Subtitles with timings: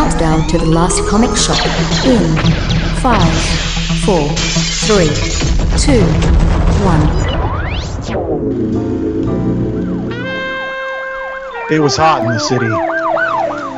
[0.00, 1.58] countdown to the last comic shop
[2.06, 2.34] in
[3.02, 3.20] five,
[4.02, 4.30] four,
[4.88, 5.12] three,
[5.76, 6.02] two,
[6.86, 7.02] one.
[11.70, 12.64] It was hot in the city.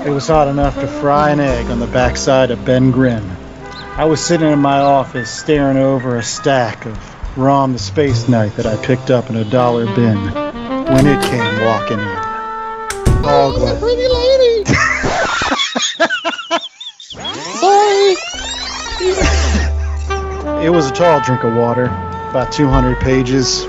[0.08, 3.28] It was hot enough to fry an egg on the backside of Ben Grimm.
[3.96, 8.54] I was sitting in my office staring over a stack of Rom the Space Knight
[8.54, 10.18] that I picked up in a dollar bin
[10.86, 13.24] when it came walking in.
[13.24, 13.82] All glad.
[16.98, 18.16] Sorry.
[20.64, 21.84] It was a tall drink of water,
[22.30, 23.66] about 200 pages.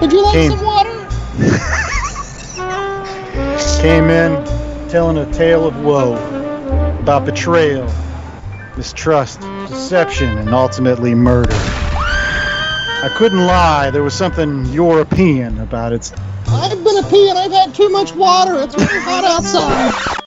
[0.00, 0.50] Would you like Came.
[0.50, 0.90] some water?
[3.80, 4.44] Came in
[4.88, 6.14] telling a tale of woe
[7.00, 7.86] about betrayal,
[8.76, 11.50] mistrust, deception, and ultimately murder.
[11.52, 16.10] I couldn't lie, there was something European about it.
[16.48, 18.54] I've been a pee and I've had too much water.
[18.62, 20.23] It's really hot outside.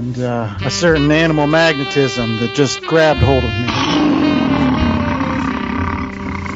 [0.00, 3.66] And uh, a certain animal magnetism that just grabbed hold of me.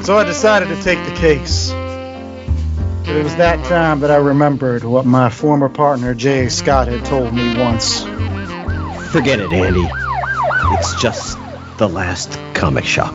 [0.02, 1.70] So I decided to take the case.
[1.70, 7.04] But it was that time that I remembered what my former partner Jay Scott had
[7.04, 8.02] told me once.
[9.12, 9.86] Forget it, Andy.
[10.78, 11.38] It's just
[11.76, 13.14] the last comic shop.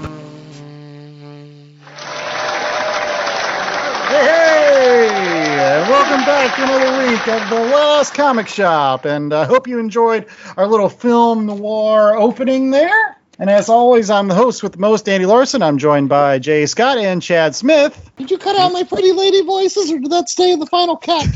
[6.49, 10.25] Back to another week of the Last Comic Shop, and I hope you enjoyed
[10.57, 13.17] our little film noir opening there.
[13.37, 15.61] And as always, I'm the host with the most, Andy Larson.
[15.61, 18.11] I'm joined by Jay Scott and Chad Smith.
[18.17, 20.97] Did you cut out my pretty lady voices or did that stay in the final
[20.97, 21.27] cut?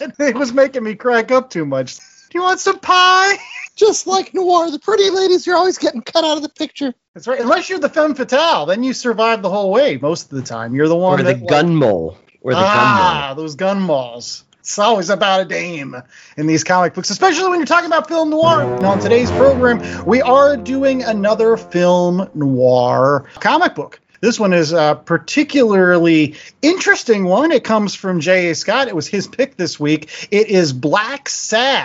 [0.18, 1.96] it was making me crack up too much.
[1.96, 2.02] Do
[2.34, 3.36] you want some pie?
[3.76, 6.92] Just like noir, the pretty ladies you're always getting cut out of the picture.
[7.14, 7.40] That's right.
[7.40, 10.74] Unless you're the femme fatale, then you survive the whole way most of the time.
[10.74, 12.18] You're the one Or the that, like- gun mole.
[12.46, 14.44] Or the ah, those gun malls.
[14.60, 15.96] It's always about a dame
[16.36, 18.62] in these comic books, especially when you're talking about film noir.
[18.62, 24.00] And on today's program, we are doing another film noir comic book.
[24.20, 27.50] This one is a particularly interesting one.
[27.50, 28.54] It comes from J.A.
[28.54, 28.86] Scott.
[28.86, 30.28] It was his pick this week.
[30.30, 31.84] It is Blacksad.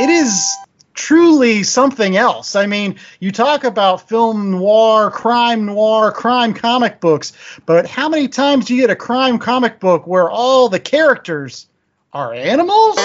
[0.00, 0.54] It is
[0.94, 2.56] truly something else.
[2.56, 7.32] I mean, you talk about film noir, crime noir, crime comic books,
[7.66, 11.66] but how many times do you get a crime comic book where all the characters
[12.12, 12.96] are animals?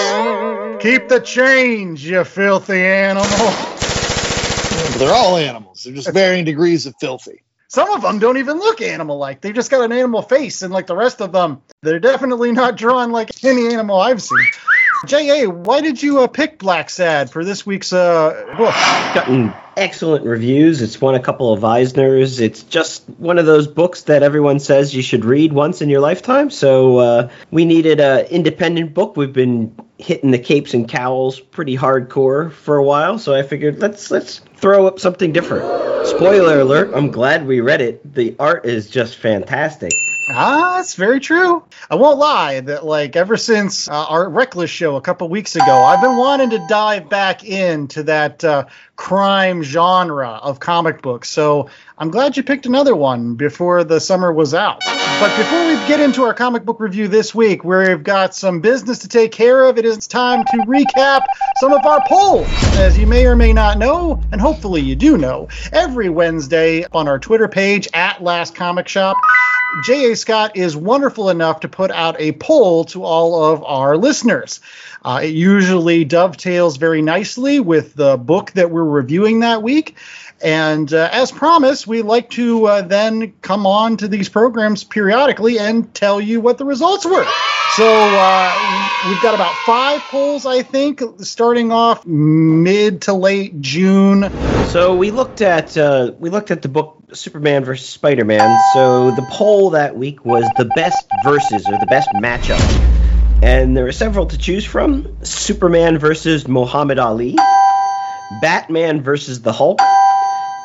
[0.80, 3.26] Keep the change, you filthy animal.
[4.98, 5.82] They're all animals.
[5.82, 7.42] They're just varying degrees of filthy.
[7.68, 9.40] Some of them don't even look animal like.
[9.40, 12.76] They just got an animal face, and like the rest of them, they're definitely not
[12.76, 14.44] drawn like any animal I've seen.
[15.06, 18.74] J.A., why did you uh, pick Blacksad for this week's uh, book?
[19.14, 20.82] gotten excellent reviews.
[20.82, 22.38] It's won a couple of Eisners.
[22.38, 26.00] It's just one of those books that everyone says you should read once in your
[26.00, 26.50] lifetime.
[26.50, 29.16] So uh, we needed an independent book.
[29.16, 33.80] We've been hitting the capes and cowls pretty hardcore for a while, so I figured
[33.80, 35.64] let's let's throw up something different.
[36.06, 36.90] Spoiler alert!
[36.94, 38.14] I'm glad we read it.
[38.14, 39.92] The art is just fantastic.
[40.32, 41.64] Ah, that's very true.
[41.90, 45.82] I won't lie that like ever since uh, our Reckless show a couple weeks ago,
[45.82, 51.28] I've been wanting to dive back into that uh, crime genre of comic books.
[51.28, 51.68] So
[51.98, 54.80] I'm glad you picked another one before the summer was out.
[55.20, 58.60] But before we get into our comic book review this week, where we've got some
[58.60, 59.76] business to take care of.
[59.76, 61.26] It is time to recap
[61.60, 62.48] some of our polls.
[62.78, 67.06] As you may or may not know, and hopefully you do know, every Wednesday on
[67.06, 69.14] our Twitter page at Last Comic Shop,
[69.84, 70.16] J.A.
[70.16, 74.60] Scott is wonderful enough to put out a poll to all of our listeners.
[75.04, 79.96] Uh, it usually dovetails very nicely with the book that we're reviewing that week.
[80.42, 85.58] And uh, as promised, we like to uh, then come on to these programs periodically
[85.58, 87.26] and tell you what the results were.
[87.76, 94.30] So uh, we've got about five polls, I think, starting off mid to late June.
[94.68, 98.58] So we looked at uh, we looked at the book Superman versus Spider-Man.
[98.72, 102.60] So the poll that week was the best versus or the best matchup,
[103.42, 107.36] and there were several to choose from: Superman versus Muhammad Ali,
[108.40, 109.80] Batman versus the Hulk,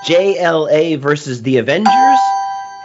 [0.06, 2.20] JLA versus the Avengers,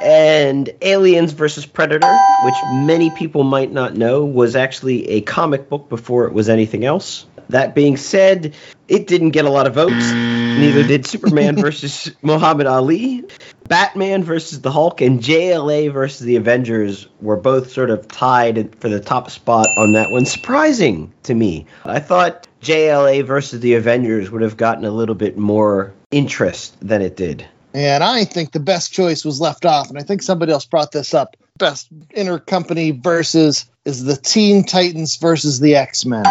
[0.01, 2.55] and Aliens versus Predator, which
[2.87, 7.27] many people might not know was actually a comic book before it was anything else.
[7.51, 8.55] That being said,
[8.89, 10.13] it didn't get a lot of votes.
[10.13, 13.25] Neither did Superman versus Muhammad Ali.
[13.69, 18.89] Batman versus the Hulk and JLA versus the Avengers were both sort of tied for
[18.89, 20.25] the top spot on that one.
[20.25, 21.67] Surprising to me.
[21.85, 27.03] I thought JLA versus the Avengers would have gotten a little bit more interest than
[27.03, 27.47] it did.
[27.73, 29.89] And I think the best choice was left off.
[29.91, 31.37] And I think somebody else brought this up.
[31.59, 36.25] Best intercompany versus is the Teen Titans versus the X Men.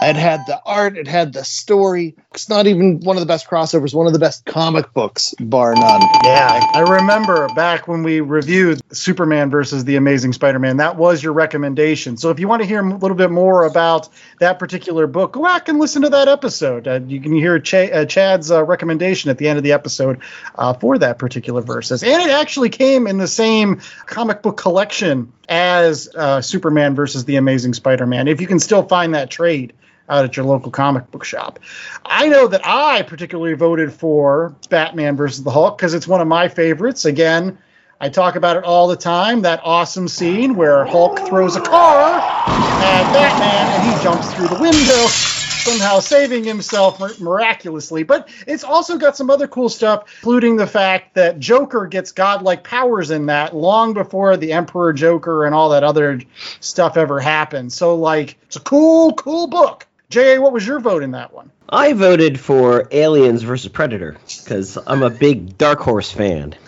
[0.00, 2.16] It had the art, it had the story.
[2.34, 5.76] It's not even one of the best crossovers, one of the best comic books, bar
[5.76, 6.10] none.
[6.20, 10.78] Yeah, I remember back when we reviewed Superman versus the Amazing Spider-Man.
[10.78, 12.16] That was your recommendation.
[12.16, 14.08] So if you want to hear a little bit more about
[14.40, 16.88] that particular book, go back and listen to that episode.
[16.88, 20.20] Uh, you can hear Ch- uh, Chad's uh, recommendation at the end of the episode
[20.56, 25.32] uh, for that particular versus, and it actually came in the same comic book collection
[25.48, 28.26] as uh, Superman versus the Amazing Spider-Man.
[28.26, 29.74] If you can still find that trade
[30.08, 31.58] out at your local comic book shop.
[32.04, 36.28] I know that I particularly voted for Batman versus the Hulk because it's one of
[36.28, 37.04] my favorites.
[37.04, 37.58] Again,
[38.00, 39.42] I talk about it all the time.
[39.42, 44.60] That awesome scene where Hulk throws a car at Batman and he jumps through the
[44.60, 48.02] window, somehow saving himself miraculously.
[48.02, 52.62] But it's also got some other cool stuff, including the fact that Joker gets godlike
[52.64, 56.20] powers in that long before the Emperor Joker and all that other
[56.60, 57.72] stuff ever happened.
[57.72, 59.86] So, like, it's a cool, cool book.
[60.08, 61.50] J.A., what was your vote in that one?
[61.68, 66.54] I voted for Aliens versus Predator because I'm a big Dark Horse fan.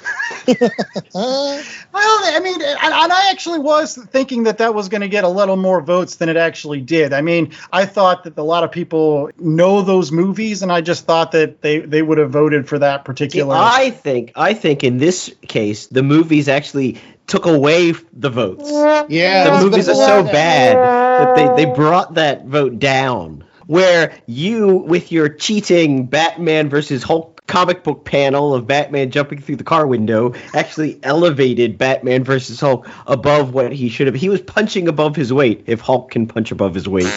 [1.99, 5.25] Well, I mean, and and I actually was thinking that that was going to get
[5.25, 7.13] a little more votes than it actually did.
[7.13, 11.07] I mean, I thought that a lot of people know those movies, and I just
[11.07, 13.57] thought that they, they would have voted for that See, particular.
[13.59, 18.71] I think I think in this case the movies actually took away the votes.
[19.09, 23.45] yeah, the movies been are so bad that they, they brought that vote down.
[23.69, 29.57] Where you, with your cheating Batman versus Hulk comic book panel of Batman jumping through
[29.57, 34.17] the car window, actually elevated Batman versus Hulk above what he should have.
[34.17, 35.65] He was punching above his weight.
[35.67, 37.05] If Hulk can punch above his weight,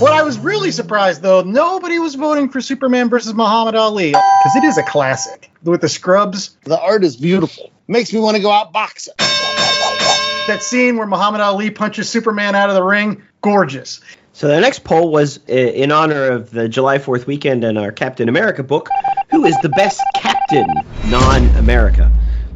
[0.00, 4.56] what I was really surprised, though, nobody was voting for Superman versus Muhammad Ali because
[4.56, 6.56] it is a classic with the scrubs.
[6.62, 7.70] The art is beautiful.
[7.88, 9.12] Makes me want to go out boxing.
[9.18, 14.00] That scene where Muhammad Ali punches Superman out of the ring, gorgeous.
[14.36, 17.90] So the next poll was uh, in honor of the July 4th weekend and our
[17.90, 18.90] Captain America book.
[19.30, 20.66] Who is the best captain
[21.06, 22.12] non-America?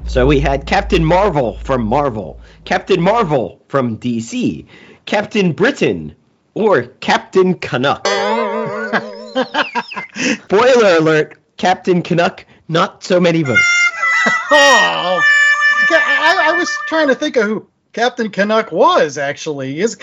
[0.06, 4.66] So we had Captain Marvel from Marvel, Captain Marvel from DC,
[5.06, 6.14] Captain Britain,
[6.52, 8.06] or Captain Canuck.
[10.44, 13.86] Spoiler alert, Captain Canuck, not so many votes.
[14.52, 15.22] Oh,
[15.92, 19.80] I, I was trying to think of who Captain Canuck was actually.
[19.80, 19.96] Is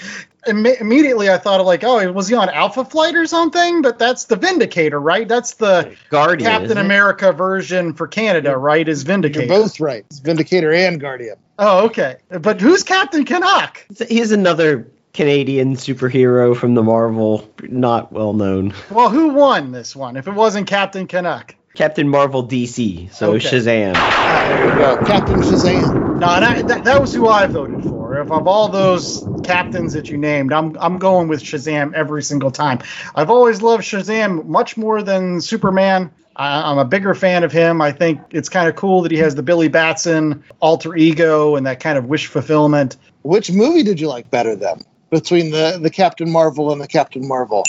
[0.47, 3.81] imme- immediately I thought of like, oh, was he on Alpha Flight or something?
[3.81, 5.27] But that's the Vindicator, right?
[5.27, 6.49] That's the Guardian.
[6.49, 6.77] Captain?
[6.77, 8.87] America version for Canada, right?
[8.87, 9.41] Is Vindicator?
[9.41, 9.63] You're Vindicator.
[9.63, 10.05] both right.
[10.09, 11.35] It's Vindicator and Guardian.
[11.59, 12.17] Oh, okay.
[12.29, 13.85] But who's Captain Canuck?
[14.07, 18.73] He's another Canadian superhero from the Marvel, not well known.
[18.91, 20.15] Well, who won this one?
[20.15, 21.55] If it wasn't Captain Canuck.
[21.77, 23.47] Captain Marvel DC, so Okay.
[23.47, 23.93] Shazam.
[23.93, 24.97] There we go.
[24.97, 26.19] Captain Shazam.
[26.19, 28.19] No, and I, that, that was who I voted for.
[28.19, 32.49] If of all those captains that you named, I'm I'm going with Shazam every single
[32.49, 32.79] time.
[33.13, 36.09] I've always loved Shazam much more than Superman.
[36.35, 37.79] I, I'm a bigger fan of him.
[37.79, 41.67] I think it's kind of cool that he has the Billy Batson alter ego and
[41.67, 42.97] that kind of wish fulfillment.
[43.21, 44.81] Which movie did you like better then?
[45.11, 47.63] Between the, the Captain Marvel and the Captain Marvel.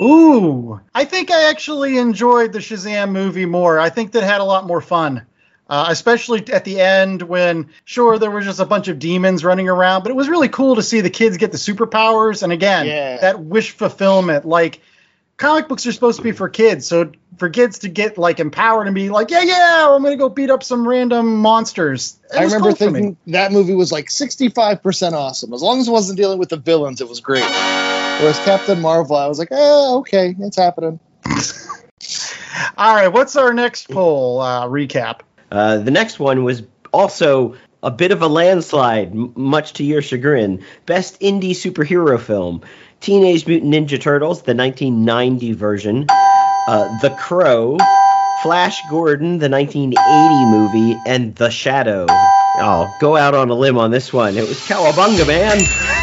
[0.00, 3.78] Ooh, I think I actually enjoyed the Shazam movie more.
[3.78, 5.26] I think that had a lot more fun.
[5.68, 9.70] Uh, especially at the end when, sure, there was just a bunch of demons running
[9.70, 12.42] around, but it was really cool to see the kids get the superpowers.
[12.42, 13.16] And again, Yeah.
[13.18, 14.44] that wish fulfillment.
[14.44, 14.82] Like,
[15.38, 16.86] comic books are supposed to be for kids.
[16.86, 20.18] So for kids to get, like, empowered and be like, yeah, yeah, I'm going to
[20.18, 22.18] go beat up some random monsters.
[22.34, 25.54] It I remember cool thinking that movie was like 65% awesome.
[25.54, 27.44] As long as it wasn't dealing with the villains, it was great.
[28.22, 31.00] Whereas Captain Marvel, I was like, oh, okay, it's happening.
[32.76, 35.22] All right, what's our next poll uh, recap?
[35.50, 36.62] Uh, the next one was
[36.92, 40.64] also a bit of a landslide, m- much to your chagrin.
[40.86, 42.62] Best indie superhero film:
[43.00, 46.06] Teenage Mutant Ninja Turtles, the 1990 version,
[46.68, 47.76] uh, The Crow,
[48.36, 52.06] Flash Gordon, the 1980 movie, and The Shadow.
[52.54, 54.36] I'll go out on a limb on this one.
[54.36, 56.01] It was Cowabunga, man.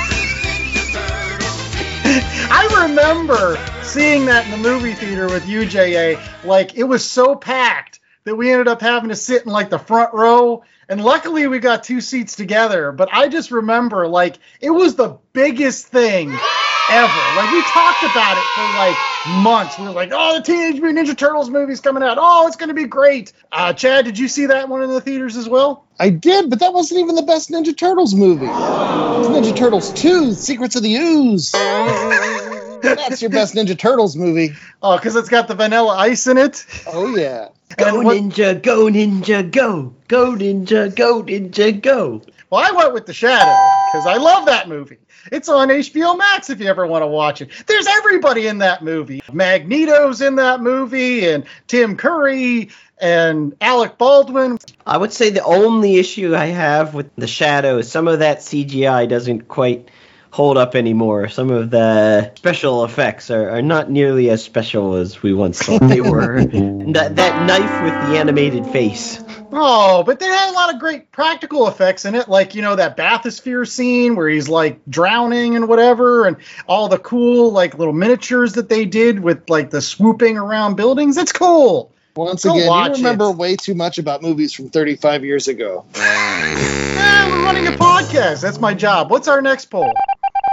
[3.10, 6.20] Remember seeing that in the movie theater with UJA.
[6.46, 9.80] Like it was so packed that we ended up having to sit in like the
[9.80, 10.63] front row.
[10.88, 12.92] And luckily we got two seats together.
[12.92, 17.22] But I just remember like it was the biggest thing ever.
[17.36, 19.80] Like we talked about it for like months.
[19.80, 22.18] We were like, oh, the Teenage Mutant Ninja Turtles movie's coming out.
[22.20, 23.34] Oh, it's gonna be great.
[23.51, 25.88] Uh, Chad, did you see that one in the theaters as well?
[26.00, 28.46] I did, but that wasn't even the best Ninja Turtles movie.
[28.46, 31.56] It was Ninja Turtles 2, Secrets of the Ooze.
[32.81, 34.53] That's your best Ninja Turtles movie.
[34.81, 36.65] Oh, because it's got the vanilla ice in it.
[36.88, 37.50] Oh, yeah.
[37.77, 39.93] Go And what- ninja, go ninja, go.
[40.07, 42.21] Go ninja, go ninja, go.
[42.50, 43.55] Well, I went with The Shadow
[43.93, 44.98] because I love that movie.
[45.31, 47.50] It's on HBO Max if you ever want to watch it.
[47.67, 49.21] There's everybody in that movie.
[49.31, 52.69] Magneto's in that movie, and Tim Curry,
[53.00, 54.57] and Alec Baldwin.
[54.88, 58.39] I would say the only issue I have with the shadow is some of that
[58.39, 59.89] CGI doesn't quite
[60.31, 61.27] hold up anymore.
[61.29, 65.81] Some of the special effects are, are not nearly as special as we once thought
[65.88, 66.43] they were.
[66.45, 69.24] that that knife with the animated face.
[69.51, 72.75] Oh, but they had a lot of great practical effects in it, like you know
[72.75, 77.93] that bathysphere scene where he's like drowning and whatever, and all the cool like little
[77.93, 81.17] miniatures that they did with like the swooping around buildings.
[81.17, 81.91] It's cool.
[82.15, 83.38] Once Go again, watch you remember it.
[83.38, 85.86] way too much about movies from 35 years ago.
[85.95, 88.41] Eh, we're running a podcast.
[88.41, 89.09] That's my job.
[89.09, 89.93] What's our next poll?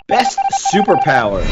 [0.09, 0.39] Best
[0.73, 1.45] superpower: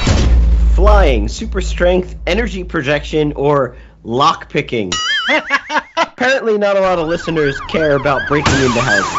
[0.76, 4.92] flying, super strength, energy projection, or lock picking.
[5.96, 9.10] Apparently, not a lot of listeners care about breaking into houses.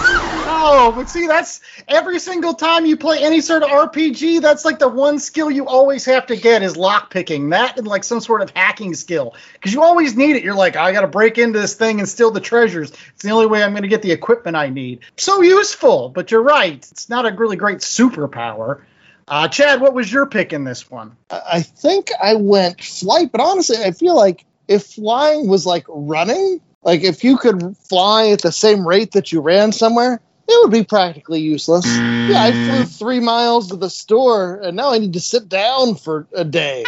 [0.47, 4.79] Oh, but see, that's every single time you play any sort of RPG, that's like
[4.79, 7.49] the one skill you always have to get is lockpicking.
[7.49, 9.35] That and like some sort of hacking skill.
[9.51, 10.45] Because you always need it.
[10.45, 12.93] You're like, I got to break into this thing and steal the treasures.
[13.13, 15.01] It's the only way I'm going to get the equipment I need.
[15.17, 16.77] So useful, but you're right.
[16.89, 18.79] It's not a really great superpower.
[19.27, 21.15] Uh, Chad, what was your pick in this one?
[21.29, 25.85] I I think I went flight, but honestly, I feel like if flying was like
[25.87, 30.63] running, like if you could fly at the same rate that you ran somewhere, it
[30.63, 31.85] would be practically useless.
[31.87, 35.95] Yeah, I flew three miles to the store, and now I need to sit down
[35.95, 36.83] for a day.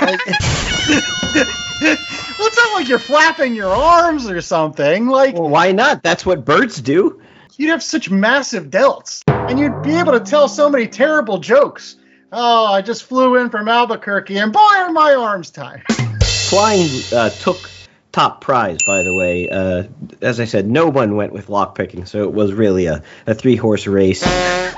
[0.00, 0.36] Like, well,
[2.46, 5.08] it's not like you're flapping your arms or something.
[5.08, 6.04] Like, Well, why not?
[6.04, 7.20] That's what birds do.
[7.56, 11.96] You'd have such massive delts, and you'd be able to tell so many terrible jokes.
[12.32, 15.84] Oh, I just flew in from Albuquerque, and boy, are my arms tired.
[16.22, 17.70] Flying uh, took
[18.14, 19.48] top prize, by the way.
[19.48, 19.84] Uh,
[20.20, 23.56] as I said, no one went with lockpicking, so it was really a, a three
[23.56, 24.24] horse race.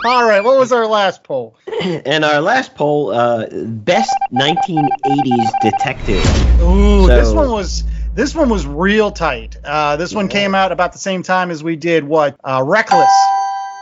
[0.05, 1.57] All right, what was our last poll?
[1.87, 6.61] And our last poll uh, best 1980s detective.
[6.61, 7.85] Ooh, this one was
[8.17, 9.57] this one was real tight.
[9.63, 13.11] Uh, this one came out about the same time as we did what uh, Reckless,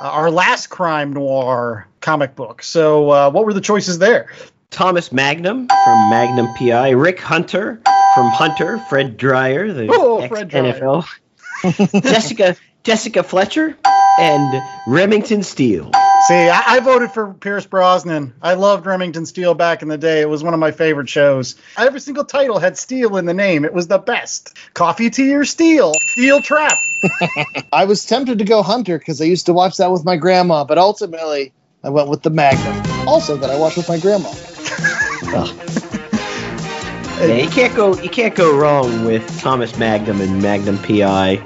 [0.01, 2.63] uh, our last crime noir comic book.
[2.63, 4.33] So, uh, what were the choices there?
[4.71, 7.81] Thomas Magnum from Magnum PI, Rick Hunter
[8.15, 10.73] from Hunter, Fred Dryer, the Oh, ex Fred Dryer.
[10.75, 13.77] NFL, Jessica Jessica Fletcher,
[14.19, 15.93] and Remington Steele.
[16.27, 18.33] See, I, I voted for Pierce Brosnan.
[18.41, 20.23] I loved Remington Steele back in the day.
[20.23, 21.57] It was one of my favorite shows.
[21.77, 23.65] Every single title had Steel in the name.
[23.67, 24.57] It was the best.
[24.73, 25.93] Coffee, tea, or Steel.
[26.13, 26.79] Steel Trap.
[27.73, 30.65] I was tempted to go Hunter because I used to watch that with my grandma,
[30.65, 31.53] but ultimately
[31.83, 33.07] I went with the Magnum.
[33.07, 34.33] Also, that I watched with my grandma.
[37.21, 41.37] Yeah, you can't go you can't go wrong with Thomas Magnum and Magnum PI.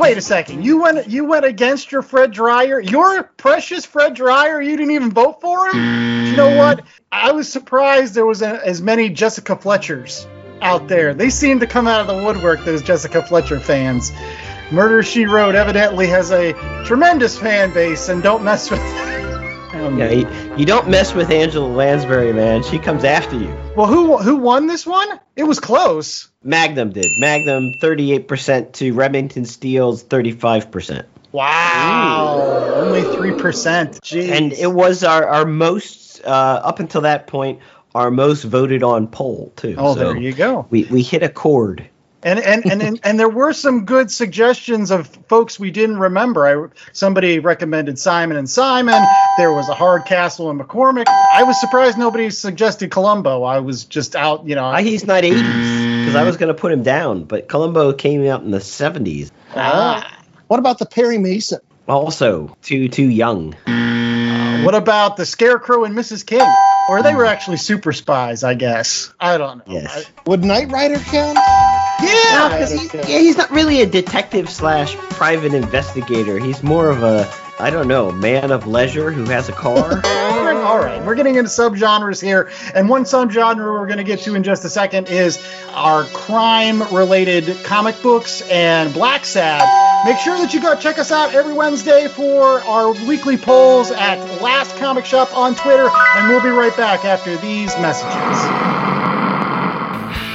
[0.00, 0.64] Wait a second.
[0.64, 2.80] You went you went against your Fred Dryer.
[2.80, 4.60] Your precious Fred Dryer.
[4.60, 6.26] You didn't even vote for him.
[6.26, 6.84] You know what?
[7.12, 10.26] I was surprised there was a, as many Jessica Fletchers
[10.62, 11.12] out there.
[11.12, 12.64] They seem to come out of the woodwork.
[12.64, 14.10] Those Jessica Fletcher fans.
[14.72, 16.54] Murder She Wrote evidently has a
[16.84, 18.80] tremendous fan base, and don't mess with.
[19.80, 22.62] Um, Yeah, you, you don't mess with Angela Lansbury, man.
[22.62, 23.48] She comes after you.
[23.76, 25.20] Well, who who won this one?
[25.36, 26.30] It was close.
[26.42, 27.06] Magnum did.
[27.18, 31.04] Magnum 38% to Remington Steele's 35%.
[31.32, 34.00] Wow, only three percent.
[34.02, 34.30] Jeez.
[34.30, 36.28] And it was our, our most, uh,
[36.64, 37.60] up until that point,
[37.94, 39.74] our most voted on poll, too.
[39.78, 40.66] oh, So there you go.
[40.70, 41.88] We, we hit a chord.
[42.22, 46.46] And and, and and and there were some good suggestions of folks we didn't remember.
[46.46, 49.02] I somebody recommended Simon and Simon.
[49.38, 51.06] There was a Hardcastle and McCormick.
[51.08, 53.42] I was surprised nobody suggested Columbo.
[53.44, 54.66] I was just out, you know.
[54.66, 58.26] I, he's not 80s, because I was going to put him down, but Columbo came
[58.26, 59.30] out in the 70s.
[59.56, 60.18] Ah.
[60.48, 61.60] What about the Perry Mason?
[61.88, 63.54] Also, too too young.
[64.64, 66.26] What about the Scarecrow and Mrs.
[66.26, 66.46] King?
[66.90, 69.14] Or they were actually super spies, I guess.
[69.18, 69.72] I don't know.
[69.72, 70.10] Yes.
[70.26, 71.38] Would Knight Rider count?
[72.02, 72.48] Yeah.
[72.48, 76.38] No, 'cause he's, yeah, he's not really a detective slash private investigator.
[76.38, 77.28] He's more of a,
[77.58, 80.00] I don't know, man of leisure who has a car.
[80.60, 84.34] All right, we're getting into subgenres here, and one subgenre we're going to get to
[84.34, 85.42] in just a second is
[85.72, 89.60] our crime-related comic books and Blacksad.
[90.04, 94.18] Make sure that you go check us out every Wednesday for our weekly polls at
[94.40, 98.69] Last Comic Shop on Twitter, and we'll be right back after these messages.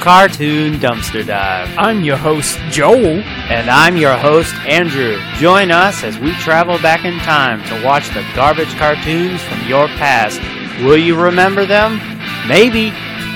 [0.06, 1.68] Cartoon Dumpster Dive.
[1.76, 3.18] I'm your host, Joel.
[3.50, 5.18] And I'm your host, Andrew.
[5.34, 9.88] Join us as we travel back in time to watch the garbage cartoons from your
[9.98, 10.38] past.
[10.84, 11.98] Will you remember them?
[12.46, 12.92] Maybe.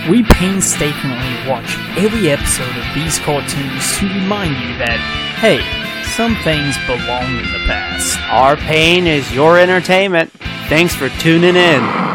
[0.09, 5.01] We painstakingly watch every episode of these cartoons to remind you that,
[5.41, 5.59] hey,
[6.15, 8.19] Some things belong in the past.
[8.31, 10.31] Our pain is your entertainment.
[10.69, 12.10] Thanks for tuning in.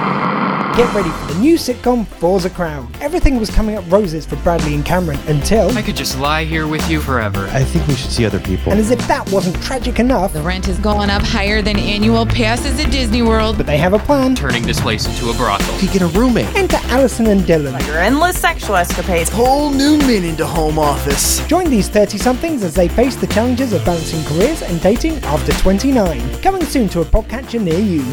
[0.75, 2.91] Get ready for the new sitcom Forza Crown.
[3.00, 5.72] Everything was coming up roses for Bradley and Cameron until.
[5.77, 7.48] I could just lie here with you forever.
[7.53, 8.74] I think we should see other people.
[8.74, 12.25] And as if that wasn't tragic enough, The rent has gone up higher than annual
[12.25, 13.55] passes at Disney World.
[13.55, 14.36] but they have a plan.
[14.36, 15.79] Turning this place into a brothel.
[15.79, 16.53] could get a roommate.
[16.58, 17.79] Enter Allison and Dylan.
[17.88, 19.29] Your endless sexual escapades.
[19.29, 21.39] Whole new meaning to home office.
[21.48, 25.53] Join these 30 somethings as they face the challenges of balancing careers and dating after
[25.53, 26.41] 29.
[26.41, 28.03] Coming soon to a podcatcher near you.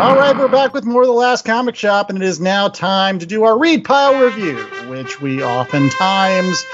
[0.00, 2.68] All right, we're back with more of the last comic shop, and it is now
[2.68, 4.56] time to do our read pile review,
[4.88, 6.64] which we oftentimes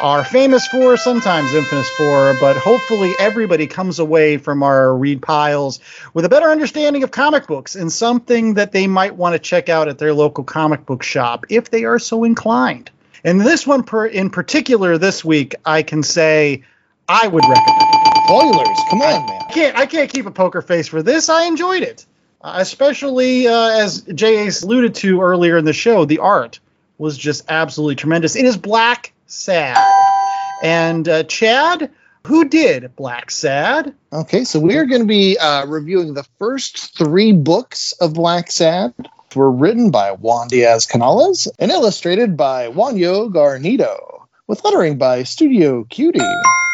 [0.00, 5.80] are famous for, sometimes infamous for, but hopefully everybody comes away from our read piles
[6.14, 9.68] with a better understanding of comic books and something that they might want to check
[9.68, 12.90] out at their local comic book shop if they are so inclined.
[13.22, 16.62] And this one per, in particular this week, I can say
[17.06, 17.90] I would recommend.
[18.24, 19.42] Spoilers, come on, man.
[19.46, 21.28] I can't I can't keep a poker face for this.
[21.28, 22.06] I enjoyed it,
[22.40, 26.04] uh, especially uh, as Jay alluded to earlier in the show.
[26.04, 26.60] The art
[26.98, 28.36] was just absolutely tremendous.
[28.36, 29.78] It is Black Sad,
[30.62, 31.90] and uh, Chad,
[32.26, 33.94] who did Blacksad?
[34.12, 38.94] Okay, so we are going to be uh, reviewing the first three books of Blacksad.
[39.36, 45.84] Were written by Juan Díaz Canales and illustrated by Juanjo Guarnido, with lettering by Studio
[45.84, 46.18] Cutie.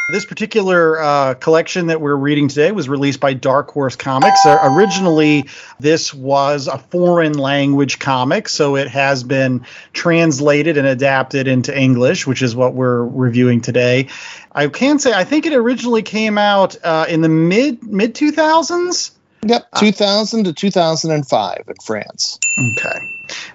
[0.09, 4.47] This particular uh, collection that we're reading today was released by Dark Horse Comics.
[4.47, 5.49] Uh, originally,
[5.81, 12.25] this was a foreign language comic, so it has been translated and adapted into English,
[12.25, 14.07] which is what we're reviewing today.
[14.53, 18.31] I can say I think it originally came out uh, in the mid mid two
[18.31, 19.11] thousands.
[19.45, 22.39] Yep, 2000 to 2005 in France.
[22.73, 22.99] Okay.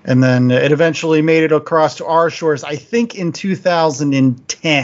[0.03, 4.84] And then it eventually made it across to our shores, I think in 2010.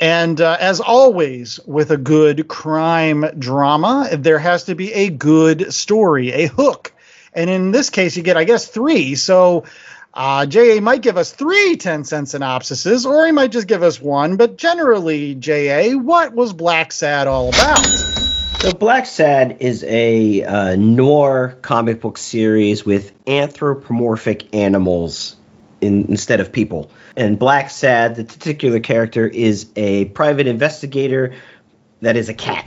[0.00, 5.72] And uh, as always, with a good crime drama, there has to be a good
[5.72, 6.92] story, a hook.
[7.32, 9.14] And in this case, you get, I guess, three.
[9.14, 9.64] So
[10.12, 14.00] uh, JA might give us three 10 cent synopsises, or he might just give us
[14.00, 14.36] one.
[14.36, 17.84] But generally, JA, what was Blacksad all about?
[18.64, 25.36] So Blacksad is a uh, noir comic book series with anthropomorphic animals
[25.80, 26.90] in, instead of people.
[27.16, 31.34] And Blacksad, the titular character, is a private investigator
[32.00, 32.66] that is a cat.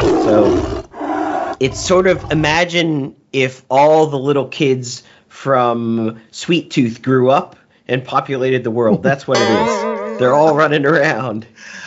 [0.00, 7.56] So it's sort of imagine if all the little kids from Sweet Tooth grew up
[7.88, 9.02] and populated the world.
[9.02, 10.18] That's what it is.
[10.18, 11.46] They're all running around.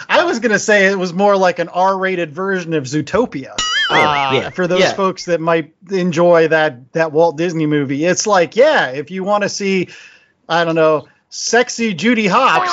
[0.09, 3.55] I was going to say it was more like an R rated version of Zootopia.
[3.89, 4.93] Oh, Uh, yeah, for those yeah.
[4.93, 9.43] folks that might enjoy that that Walt Disney movie, it's like, yeah, if you want
[9.43, 9.89] to see,
[10.49, 12.71] I don't know, sexy Judy Hopps,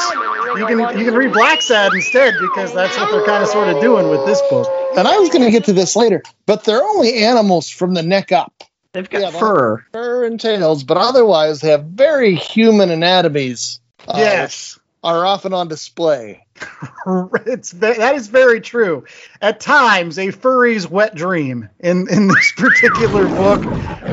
[0.59, 3.81] you can you can read Blacksad instead because that's what they're kind of sort of
[3.81, 4.69] doing with this book.
[4.97, 8.03] And I was going to get to this later, but they're only animals from the
[8.03, 8.53] neck up.
[8.93, 9.85] They've got they'll fur.
[9.93, 13.81] Fur and tails, but otherwise they have very human anatomies.
[14.07, 14.79] uh, yes.
[15.05, 16.47] Are often on display.
[17.45, 19.05] it's ve- that is very true.
[19.41, 23.65] At times, a furry's wet dream in in this particular book.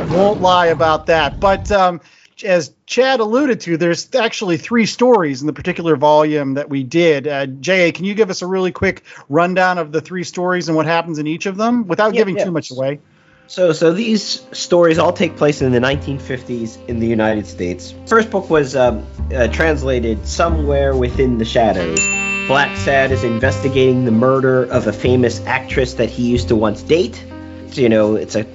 [0.10, 1.40] Won't lie about that.
[1.40, 2.02] But um,
[2.43, 7.28] as Chad alluded to, there's actually three stories in the particular volume that we did.
[7.28, 10.75] Uh, Ja, can you give us a really quick rundown of the three stories and
[10.75, 12.45] what happens in each of them without Yeah, giving yeah.
[12.45, 12.99] too much away?
[13.47, 17.95] So, so these stories all take place in the 1950s in the United States.
[18.06, 21.99] First book was um, uh, translated somewhere within the shadows.
[22.47, 27.23] Blacksad is investigating the murder of a famous actress that he used to once date.
[27.71, 28.45] So, you know, it's a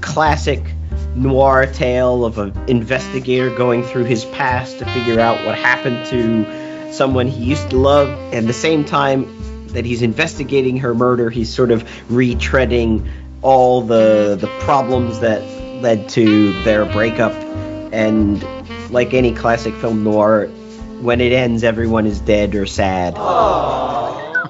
[0.00, 0.62] classic
[1.16, 6.92] noir tale of an investigator going through his past to figure out what happened to
[6.92, 8.08] someone he used to love.
[8.32, 13.08] And the same time that he's investigating her murder, he's sort of retreading
[13.42, 15.42] all the the problems that
[15.82, 17.32] led to their breakup.
[17.92, 18.42] And
[18.90, 20.46] like any classic film noir,
[21.00, 23.16] when it ends, everyone is dead or sad.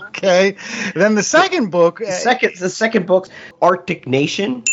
[0.08, 0.56] Okay.
[0.94, 1.98] then the second book.
[1.98, 3.28] The second, the second book,
[3.60, 4.64] Arctic Nation,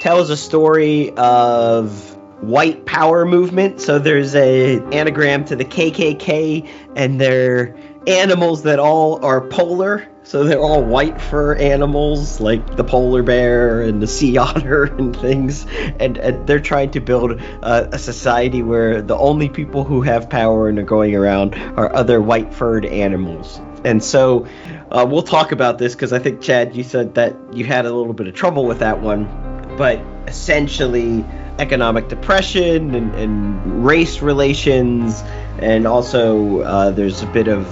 [0.00, 3.80] tells a story of white power movement.
[3.80, 10.08] So there's a anagram to the KKK, and they're animals that all are polar.
[10.22, 15.16] So they're all white fur animals, like the polar bear and the sea otter and
[15.16, 15.66] things.
[15.98, 20.28] And, and they're trying to build a, a society where the only people who have
[20.28, 23.60] power and are going around are other white furred animals.
[23.84, 24.46] And so
[24.90, 27.92] uh, we'll talk about this because I think, Chad, you said that you had a
[27.92, 29.47] little bit of trouble with that one.
[29.78, 31.24] But essentially,
[31.58, 35.22] economic depression and, and race relations,
[35.58, 37.64] and also uh, there's a bit of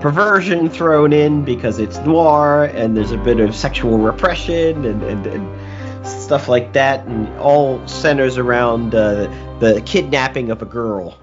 [0.00, 5.26] perversion thrown in because it's noir, and there's a bit of sexual repression and, and,
[5.26, 9.26] and stuff like that, and all centers around uh,
[9.60, 11.18] the kidnapping of a girl.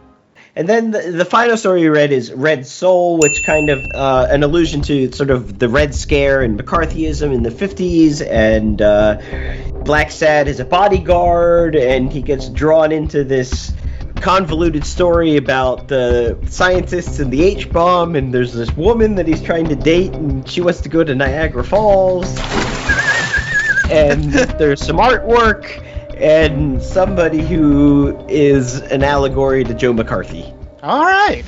[0.55, 4.27] And then the, the, final story you read is Red Soul, which kind of uh,
[4.29, 8.25] an allusion to sort of the Red Scare and McCarthyism in the 50s.
[8.25, 9.17] And uh,
[9.85, 13.71] Blacksad is a bodyguard, and he gets drawn into this
[14.17, 18.17] convoluted story about the scientists and the H bomb.
[18.17, 21.15] And there's this woman that he's trying to date, and she wants to go to
[21.15, 22.27] Niagara Falls.
[23.89, 25.90] and there's some artwork
[26.21, 30.53] and somebody who is an allegory to Joe McCarthy.
[30.83, 31.43] All right.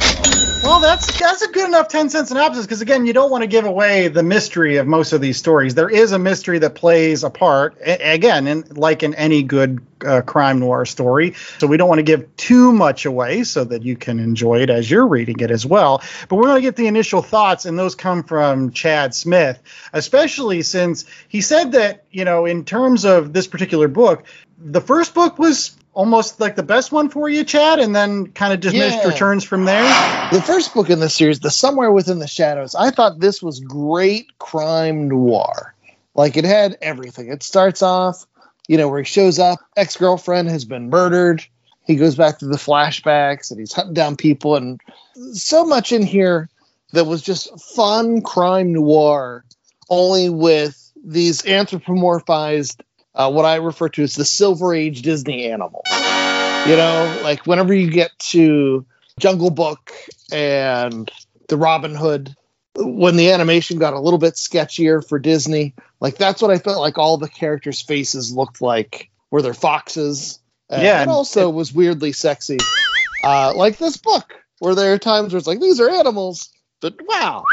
[0.63, 3.47] Well, that's that's a good enough ten cent synopsis because again, you don't want to
[3.47, 5.75] give away the mystery of most of these stories.
[5.75, 9.85] There is a mystery that plays a part a- again, in, like in any good
[10.05, 11.33] uh, crime noir story.
[11.57, 14.69] So we don't want to give too much away so that you can enjoy it
[14.69, 16.01] as you're reading it as well.
[16.29, 20.61] But we're going to get the initial thoughts, and those come from Chad Smith, especially
[20.61, 24.23] since he said that you know, in terms of this particular book,
[24.63, 28.53] the first book was almost like the best one for you, Chad, and then kind
[28.53, 29.09] of diminished Yeah.
[29.09, 29.83] returns from there.
[30.31, 33.59] The first book in the series, The Somewhere Within the Shadows, I thought this was
[33.59, 35.75] great crime noir.
[36.15, 37.29] Like it had everything.
[37.31, 38.25] It starts off,
[38.67, 41.45] you know, where he shows up, ex girlfriend has been murdered.
[41.85, 44.79] He goes back to the flashbacks and he's hunting down people, and
[45.33, 46.49] so much in here
[46.93, 49.43] that was just fun crime noir,
[49.89, 52.81] only with these anthropomorphized,
[53.15, 55.85] uh, what I refer to as the Silver Age Disney animals.
[56.67, 58.85] You know, like whenever you get to
[59.19, 59.91] Jungle Book
[60.31, 61.11] and
[61.49, 62.35] the Robin Hood,
[62.75, 66.79] when the animation got a little bit sketchier for Disney, like that's what I felt
[66.79, 69.09] like all the characters' faces looked like.
[69.29, 70.39] Were there foxes?
[70.71, 72.57] Uh, Yeah, and also was weirdly sexy.
[73.23, 76.49] Uh, like this book, where there are times where it's like these are animals,
[76.81, 77.43] but wow.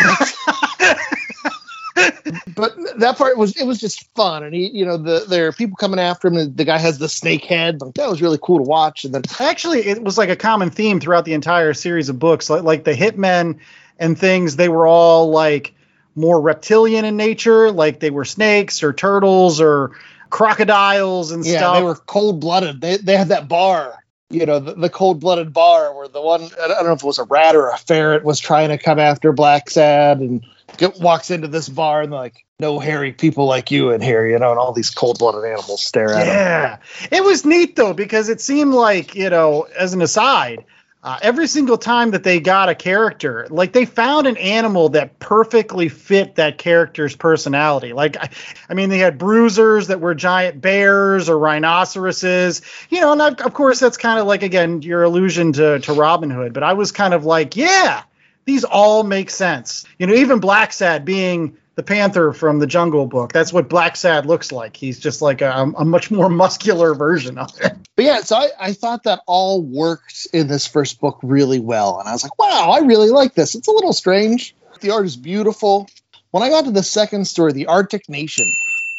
[2.56, 5.52] but that part was it was just fun, and he, you know, the there are
[5.52, 6.36] people coming after him.
[6.36, 7.80] And the guy has the snake head.
[7.80, 9.04] Like that was really cool to watch.
[9.04, 12.50] And then Actually, it was like a common theme throughout the entire series of books.
[12.50, 13.60] Like, like the hitmen
[13.98, 15.74] and things, they were all like
[16.16, 19.92] more reptilian in nature, like they were snakes or turtles or
[20.30, 21.76] crocodiles and yeah, stuff.
[21.76, 22.80] they were cold blooded.
[22.80, 26.42] They they had that bar, you know, the, the cold blooded bar where the one
[26.42, 28.98] I don't know if it was a rat or a ferret was trying to come
[28.98, 30.44] after Blacksad and
[30.76, 34.38] get, walks into this bar and like no hairy people like you in here, you
[34.38, 36.34] know, and all these cold blooded animals stare at him.
[36.34, 36.78] Yeah,
[37.10, 40.64] it was neat though because it seemed like you know, as an aside,
[41.04, 45.18] uh, every single time that they got a character, like they found an animal that
[45.18, 47.92] perfectly fit that character's personality.
[47.92, 48.30] Like, I,
[48.70, 53.38] I mean, they had bruisers that were giant bears or rhinoceroses, you know, and of
[53.46, 56.54] of course that's kind of like again your allusion to to Robin Hood.
[56.54, 58.04] But I was kind of like, yeah,
[58.44, 59.84] these all make sense.
[59.98, 63.32] You know, even Blacksad being the panther from the Jungle Book.
[63.32, 64.76] That's what Blacksad looks like.
[64.76, 67.72] He's just like a, a much more muscular version of it.
[67.96, 71.98] But yeah, so I, I thought that all worked in this first book really well.
[71.98, 73.54] And I was like, wow, I really like this.
[73.54, 74.54] It's a little strange.
[74.80, 75.88] The art is beautiful.
[76.30, 78.52] When I got to the second story, The Arctic Nation,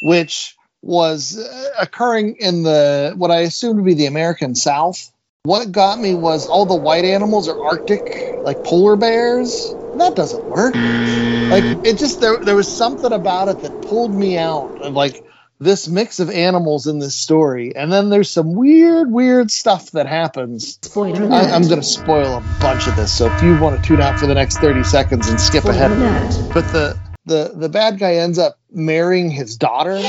[0.03, 5.11] which was uh, occurring in the what I assume to be the American South,
[5.45, 9.75] what got me was all the white animals are Arctic, like polar bears.
[9.93, 10.75] That doesn't work.
[10.75, 15.23] Like it just there there was something about it that pulled me out of like
[15.59, 20.05] this mix of animals in this story, and then there's some weird, weird stuff that
[20.05, 20.77] happens.
[20.81, 23.87] Spoiler I, i'm going to spoil a bunch of this, so if you want to
[23.87, 26.53] tune out for the next 30 seconds and skip Spoiler ahead, alert.
[26.53, 30.01] but the the the bad guy ends up marrying his daughter.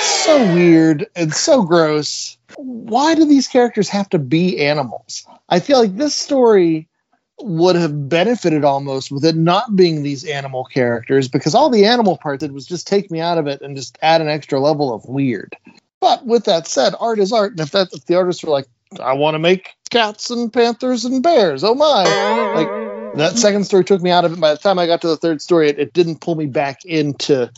[0.00, 2.38] So weird and so gross.
[2.56, 5.26] Why do these characters have to be animals?
[5.48, 6.88] I feel like this story
[7.40, 12.16] would have benefited almost with it not being these animal characters because all the animal
[12.16, 14.94] part did was just take me out of it and just add an extra level
[14.94, 15.56] of weird.
[16.00, 18.66] But with that said, art is art, and if that if the artists were like,
[19.00, 22.04] I want to make cats and panthers and bears, oh my,
[22.54, 24.40] like that second story took me out of it.
[24.40, 26.84] By the time I got to the third story, it, it didn't pull me back
[26.84, 27.50] into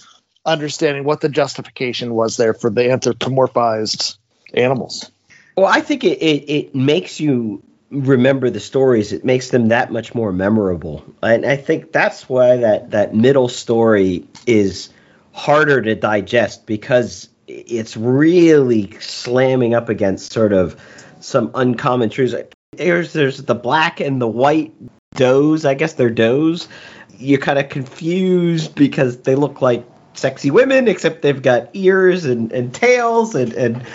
[0.44, 4.16] understanding what the justification was there for the anthropomorphized
[4.56, 5.10] animals.
[5.56, 9.12] Well, I think it, it, it makes you remember the stories.
[9.12, 11.04] It makes them that much more memorable.
[11.22, 14.90] And I think that's why that, that middle story is
[15.32, 20.80] harder to digest because it's really slamming up against sort of
[21.20, 22.34] some uncommon truths.
[22.72, 24.74] There's, there's the black and the white
[25.14, 25.64] does.
[25.64, 26.68] I guess they're does.
[27.18, 32.52] You're kind of confused because they look like sexy women, except they've got ears and,
[32.52, 33.86] and tails and, and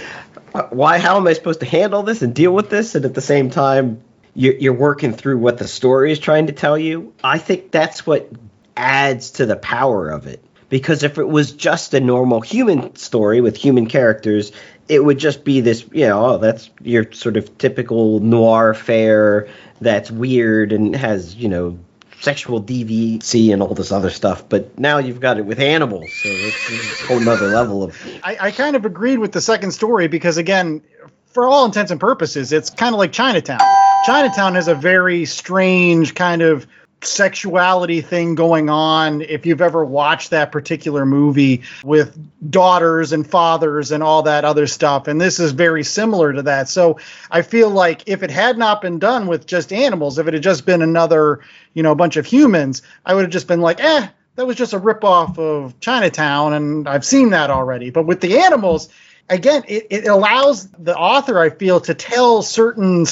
[0.70, 0.98] why?
[1.00, 2.96] How am I supposed to handle this and deal with this?
[2.96, 4.02] And at the same time,
[4.34, 7.14] you're, working through what the story is trying to tell you.
[7.24, 8.30] I think that's what
[8.78, 10.44] adds to the power of it.
[10.70, 14.54] Because if it was just a normal human story with human characters,
[14.88, 19.50] it would just be this, you know, oh, that's your sort of typical noir fare
[19.82, 21.78] that's weird and has, you know,
[22.22, 24.48] sexual DVC and all this other stuff.
[24.48, 27.98] But now you've got it with animals, so it's, a whole nother level of.
[28.24, 30.82] I, I kind of agreed with the second story because, again,
[31.26, 33.60] for all intents and purposes, it's kind of like Chinatown.
[34.06, 36.68] Chinatown has a very strange kind of
[37.04, 42.18] sexuality thing going on if you've ever watched that particular movie with
[42.52, 46.70] daughters and fathers and all that other stuff and this is very similar to that.
[46.70, 50.34] So i feel like if it had not been done with just animals if it
[50.34, 51.42] had just been another
[51.74, 54.74] you know bunch of humans i would have just been like eh that was just
[54.74, 57.90] a ripoff of chinatown and i've seen that already.
[57.90, 58.90] But with the animals
[59.30, 63.06] again it, it allows the author i feel to tell certain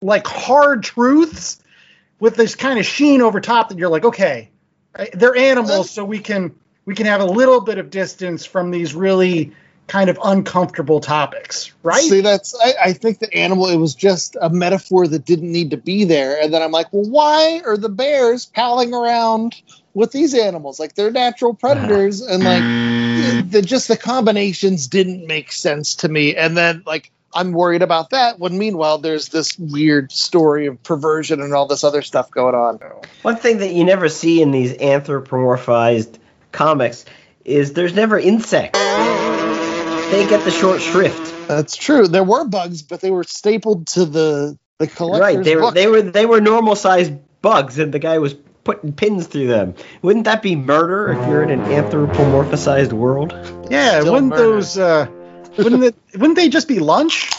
[0.00, 1.60] like hard truths
[2.20, 4.50] with this kind of sheen over top that you're like, okay,
[5.14, 6.54] they're animals, so we can
[6.84, 9.52] we can have a little bit of distance from these really
[9.86, 12.02] kind of uncomfortable topics, right?
[12.02, 15.70] See, that's I, I, think the animal it was just a metaphor that didn't need
[15.70, 19.60] to be there, and then I'm like, well, why are the bears palling around
[19.94, 20.78] with these animals?
[20.78, 22.62] Like they're natural predators, and like
[23.50, 26.36] the, just the combinations didn't make sense to me.
[26.36, 28.38] And then like I'm worried about that.
[28.38, 32.78] When meanwhile, there's this weird story of perversion and all this other stuff going on.
[33.22, 36.18] One thing that you never see in these anthropomorphized
[36.52, 37.04] comics
[37.44, 38.78] is there's never insects.
[38.78, 41.34] They get the short shrift.
[41.48, 42.08] That's true.
[42.08, 45.44] There were bugs, but they were stapled to the the collector's Right.
[45.44, 45.74] They were book.
[45.74, 47.12] they were they were normal sized
[47.42, 49.74] bugs, and the guy was putting pins through them.
[50.02, 53.32] Wouldn't that be murder if you're in an anthropomorphized world?
[53.70, 54.42] Yeah, Still wouldn't murder.
[54.42, 55.06] those uh,
[55.58, 57.30] wouldn't it wouldn't they just be lunch?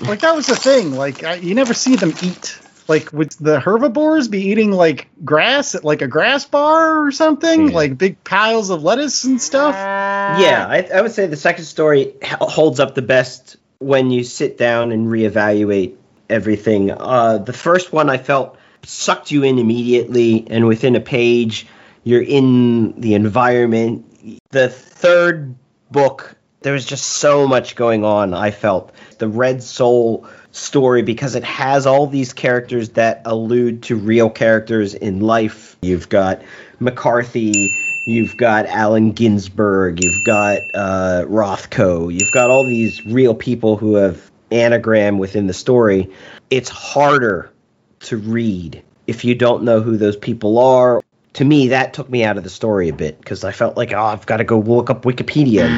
[0.00, 0.92] Like that was the thing.
[0.92, 2.58] Like I, you never see them eat.
[2.88, 7.72] Like would the herbivores be eating like grass at like a grass bar or something?
[7.72, 9.74] Like big piles of lettuce and stuff?
[9.74, 14.58] Yeah, I, I would say the second story holds up the best when you sit
[14.58, 15.96] down and reevaluate
[16.28, 16.90] everything.
[16.90, 21.66] Uh, the first one I felt sucked you in immediately, and within a page,
[22.02, 24.40] you're in the environment.
[24.50, 25.54] The third
[25.90, 28.32] book, there was just so much going on.
[28.32, 33.96] I felt the Red Soul story because it has all these characters that allude to
[33.96, 35.76] real characters in life.
[35.82, 36.40] You've got
[36.80, 37.70] McCarthy,
[38.06, 43.96] you've got Allen Ginsberg, you've got uh, Rothko, you've got all these real people who
[43.96, 46.10] have anagram within the story.
[46.48, 47.52] It's harder
[48.00, 51.02] to read if you don't know who those people are.
[51.34, 53.92] To me, that took me out of the story a bit because I felt like,
[53.92, 55.68] oh, I've got to go look up Wikipedia.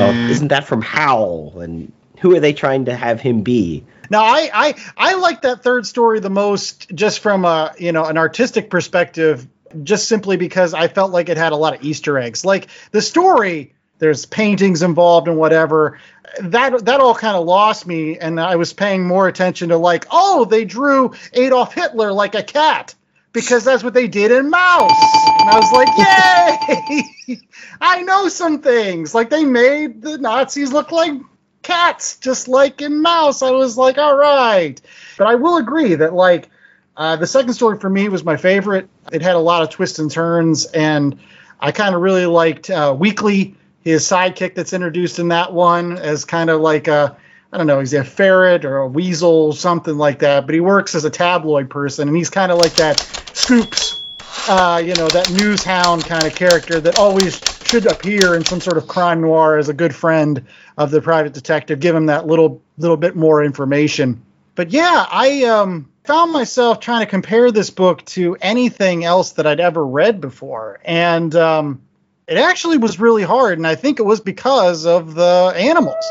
[0.00, 1.60] Oh, isn't that from Howl?
[1.60, 3.84] And who are they trying to have him be?
[4.10, 8.04] Now I I I like that third story the most just from a you know
[8.04, 9.46] an artistic perspective,
[9.82, 12.44] just simply because I felt like it had a lot of Easter eggs.
[12.44, 15.98] Like the story, there's paintings involved and whatever.
[16.40, 20.06] That that all kind of lost me, and I was paying more attention to like,
[20.10, 22.94] oh, they drew Adolf Hitler like a cat
[23.34, 24.90] because that's what they did in Maus.
[25.40, 27.40] And I was like, yay!
[27.80, 29.14] I know some things.
[29.14, 31.12] Like they made the Nazis look like
[31.62, 33.46] cats, just like in Maus.
[33.46, 34.80] I was like, all right.
[35.18, 36.48] But I will agree that like
[36.96, 38.88] uh, the second story for me was my favorite.
[39.12, 41.18] It had a lot of twists and turns, and
[41.60, 46.24] I kind of really liked uh, Weekly, his sidekick that's introduced in that one, as
[46.24, 47.16] kind of like a
[47.54, 50.44] I don't know, he's a ferret or a weasel, something like that.
[50.44, 52.98] But he works as a tabloid person, and he's kind of like that
[53.32, 54.02] Scoops,
[54.48, 58.60] uh, you know, that news hound kind of character that always should appear in some
[58.60, 60.44] sort of crime noir as a good friend
[60.76, 64.20] of the private detective, give him that little little bit more information.
[64.56, 69.46] But yeah, I um, found myself trying to compare this book to anything else that
[69.46, 71.82] I'd ever read before, and um,
[72.26, 73.58] it actually was really hard.
[73.58, 76.04] And I think it was because of the animals.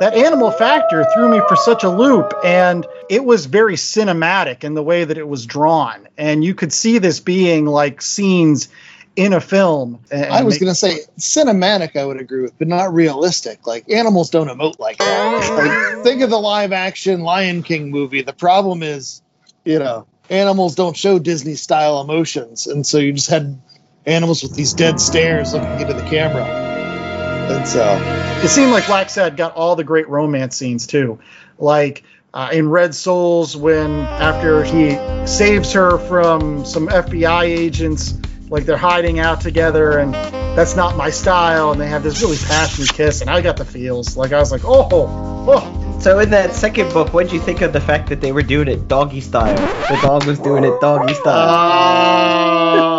[0.00, 4.74] That animal factor threw me for such a loop, and it was very cinematic in
[4.74, 8.68] the way that it was drawn, and you could see this being like scenes
[9.14, 10.00] in a film.
[10.10, 13.66] I was going to say cinematic, I would agree with, but not realistic.
[13.66, 15.94] Like animals don't emote like that.
[15.94, 18.22] Like, think of the live action Lion King movie.
[18.22, 19.22] The problem is,
[19.64, 23.60] you know, animals don't show Disney style emotions, and so you just had
[24.06, 26.44] animals with these dead stares looking into the camera.
[26.44, 27.98] And so
[28.44, 31.18] it seemed like Blacksad got all the great romance scenes too,
[31.58, 38.14] like uh, in Red Souls when after he saves her from some FBI agents,
[38.48, 42.36] like they're hiding out together, and that's not my style, and they have this really
[42.36, 44.16] passionate kiss, and I got the feels.
[44.16, 47.60] Like I was like, oh, oh, So in that second book, what did you think
[47.60, 49.56] of the fact that they were doing it doggy style?
[49.88, 52.91] The dog was doing it doggy style.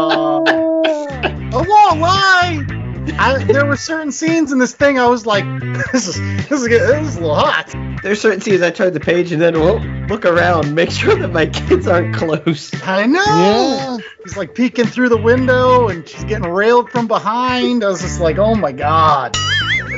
[1.72, 2.84] I won't.
[3.20, 5.44] I, there were certain scenes in this thing I was like,
[5.92, 7.74] this is this is, this is a little hot.
[8.02, 11.32] There's certain scenes I turn the page and then we'll look around, make sure that
[11.32, 12.74] my kids aren't close.
[12.84, 13.24] I know.
[13.26, 13.98] Yeah.
[14.24, 17.84] He's like peeking through the window and she's getting railed from behind.
[17.84, 19.36] I was just like, oh my god.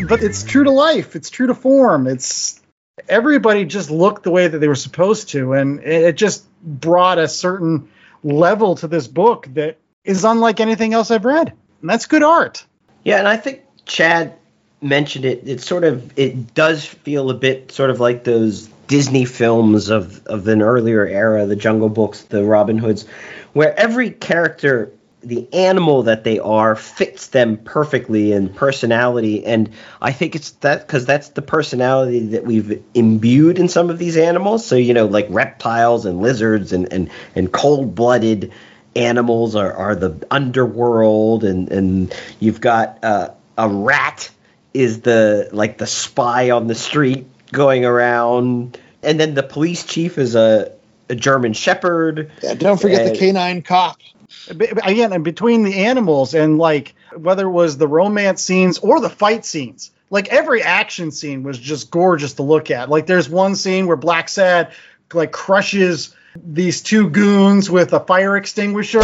[0.07, 1.15] But it's true to life.
[1.15, 2.07] It's true to form.
[2.07, 2.61] It's
[3.07, 7.27] everybody just looked the way that they were supposed to, and it just brought a
[7.27, 7.89] certain
[8.23, 11.51] level to this book that is unlike anything else I've read.
[11.81, 12.65] And that's good art.
[13.03, 14.35] Yeah, and I think Chad
[14.81, 15.47] mentioned it.
[15.47, 20.25] It sort of it does feel a bit sort of like those Disney films of
[20.27, 23.05] of an earlier era, the Jungle Books, the Robin Hoods,
[23.53, 24.91] where every character,
[25.21, 29.45] the animal that they are, fits them perfectly in personality.
[29.45, 29.69] And
[30.01, 34.17] I think it's that because that's the personality that we've imbued in some of these
[34.17, 34.65] animals.
[34.65, 38.51] So you know, like reptiles and lizards and and and cold blooded
[38.95, 44.29] animals are, are the underworld and and you've got uh, a rat
[44.73, 50.17] is the like the spy on the street going around and then the police chief
[50.17, 50.71] is a,
[51.09, 53.97] a german shepherd Yeah, don't forget And- the canine cop.
[54.49, 59.09] Again, and between the animals and like whether it was the romance scenes or the
[59.09, 62.89] fight scenes, like every action scene was just gorgeous to look at.
[62.89, 64.71] Like there's one scene where Blacksad
[65.13, 69.01] like crushes these two goons with a fire extinguisher.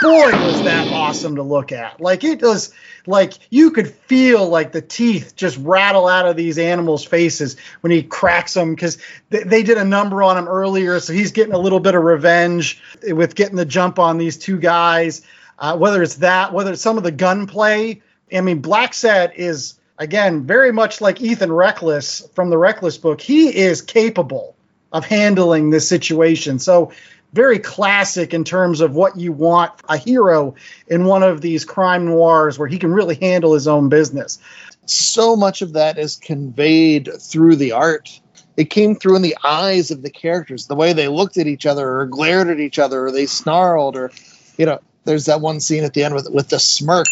[0.00, 2.00] Boy, was that awesome to look at.
[2.00, 2.74] Like it was
[3.06, 7.90] like you could feel like the teeth just rattle out of these animals' faces when
[7.90, 8.98] he cracks them because
[9.30, 12.02] they, they did a number on him earlier, so he's getting a little bit of
[12.02, 15.22] revenge with getting the jump on these two guys.
[15.58, 18.02] Uh, whether it's that, whether it's some of the gunplay.
[18.32, 23.20] I mean, Blacksad is again very much like Ethan Reckless from the Reckless book.
[23.20, 24.53] He is capable
[24.94, 26.58] of handling this situation.
[26.58, 26.92] So
[27.34, 30.54] very classic in terms of what you want a hero
[30.86, 34.38] in one of these crime noirs where he can really handle his own business.
[34.86, 38.20] So much of that is conveyed through the art.
[38.56, 41.66] It came through in the eyes of the characters, the way they looked at each
[41.66, 44.12] other or glared at each other or they snarled or,
[44.56, 47.06] you know, there's that one scene at the end with with the smirk.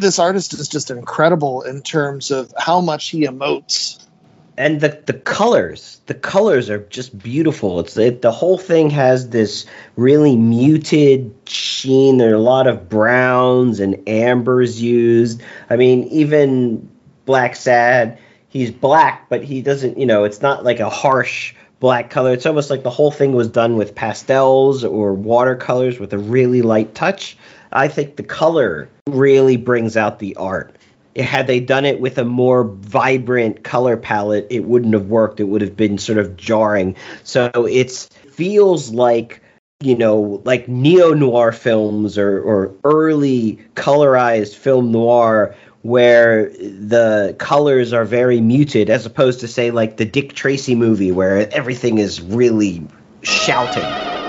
[0.00, 4.02] This artist is just incredible in terms of how much he emotes.
[4.56, 7.80] And the the colors the colors are just beautiful.
[7.80, 12.18] It's it, the whole thing has this really muted sheen.
[12.18, 15.42] There are a lot of browns and ambers used.
[15.70, 16.88] I mean even
[17.26, 22.32] Blacksad he's black but he doesn't you know it's not like a harsh black color.
[22.32, 26.62] It's almost like the whole thing was done with pastels or watercolors with a really
[26.62, 27.36] light touch.
[27.72, 30.76] I think the color really brings out the art
[31.16, 35.40] had they done it with a more vibrant color palette, it wouldn't have worked.
[35.40, 36.96] It would have been sort of jarring.
[37.22, 39.42] So it feels like
[39.82, 47.92] you know, like neo noir films or, or early colorized film noir where the colors
[47.92, 52.20] are very muted, as opposed to say like the Dick Tracy movie where everything is
[52.20, 52.86] really
[53.22, 54.21] shouting.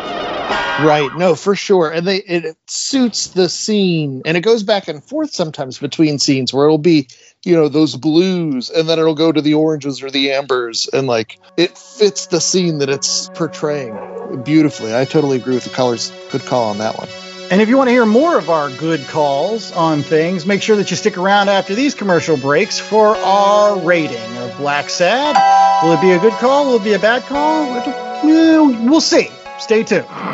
[0.82, 1.16] Right.
[1.18, 1.92] No, for sure.
[1.92, 6.54] And they it suits the scene and it goes back and forth sometimes between scenes
[6.54, 7.08] where it'll be,
[7.44, 11.06] you know, those blues and then it'll go to the oranges or the ambers and
[11.08, 13.96] like it fits the scene that it's portraying
[14.44, 14.96] beautifully.
[14.96, 16.12] I totally agree with the colors.
[16.32, 17.08] Good call on that one.
[17.52, 20.76] And if you want to hear more of our good calls on things, make sure
[20.78, 25.36] that you stick around after these commercial breaks for our rating of Blacksad.
[25.84, 26.66] Will it be a good call?
[26.66, 28.24] Will it be a bad call?
[28.24, 29.30] We'll see.
[29.60, 30.33] Stay tuned.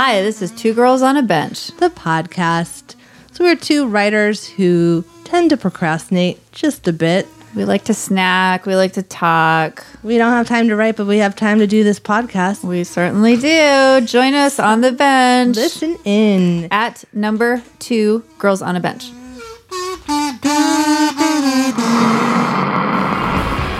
[0.00, 1.72] Hi, this is Two Girls on a Bench.
[1.78, 2.94] the podcast.
[3.32, 7.26] So we're two writers who tend to procrastinate just a bit.
[7.56, 9.84] We like to snack, we like to talk.
[10.04, 12.62] We don't have time to write, but we have time to do this podcast.
[12.62, 14.06] We certainly do.
[14.06, 15.56] Join us on the bench.
[15.56, 16.68] Listen in.
[16.70, 19.10] At number two, Girls on a Bench.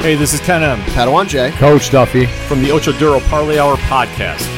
[0.02, 0.80] Hey, this is Ken M.
[0.80, 1.52] Padawan J.
[1.52, 2.26] Coach Duffy.
[2.48, 4.57] From the Ocho Duro Parlay Hour podcast.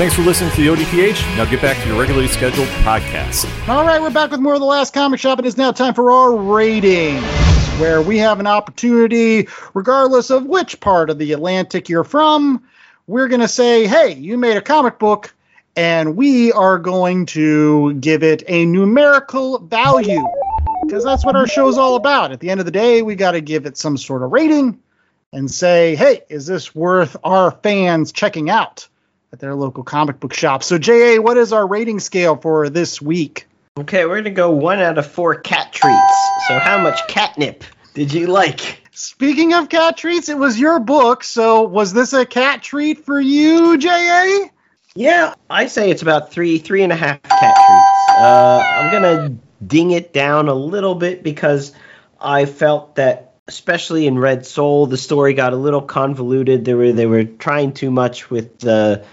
[0.00, 1.36] Thanks for listening to the ODPH.
[1.36, 3.68] Now get back to your regularly scheduled podcast.
[3.68, 5.38] All right, we're back with more of the last comic shop.
[5.38, 7.18] It is now time for our rating.
[7.78, 12.64] where we have an opportunity, regardless of which part of the Atlantic you're from,
[13.08, 15.34] we're going to say, hey, you made a comic book,
[15.76, 20.26] and we are going to give it a numerical value.
[20.86, 22.32] Because that's what our show's all about.
[22.32, 24.80] At the end of the day, we got to give it some sort of rating
[25.30, 28.88] and say, hey, is this worth our fans checking out
[29.32, 30.62] at their local comic book shop?
[30.62, 33.46] So, JA, what is our rating scale for this week?
[33.78, 36.28] Okay, we're gonna go one out of four cat treats.
[36.48, 37.64] So how much catnip
[37.94, 38.82] did you like?
[38.92, 43.20] Speaking of cat treats, it was your book, so was this a cat treat for
[43.20, 44.48] you, JA?
[44.94, 48.18] Yeah, I say it's about three, three and a half cat treats.
[48.18, 51.72] Uh, I'm gonna ding it down a little bit because
[52.20, 56.64] I felt that, especially in Red Soul, the story got a little convoluted.
[56.64, 59.04] They were they were trying too much with the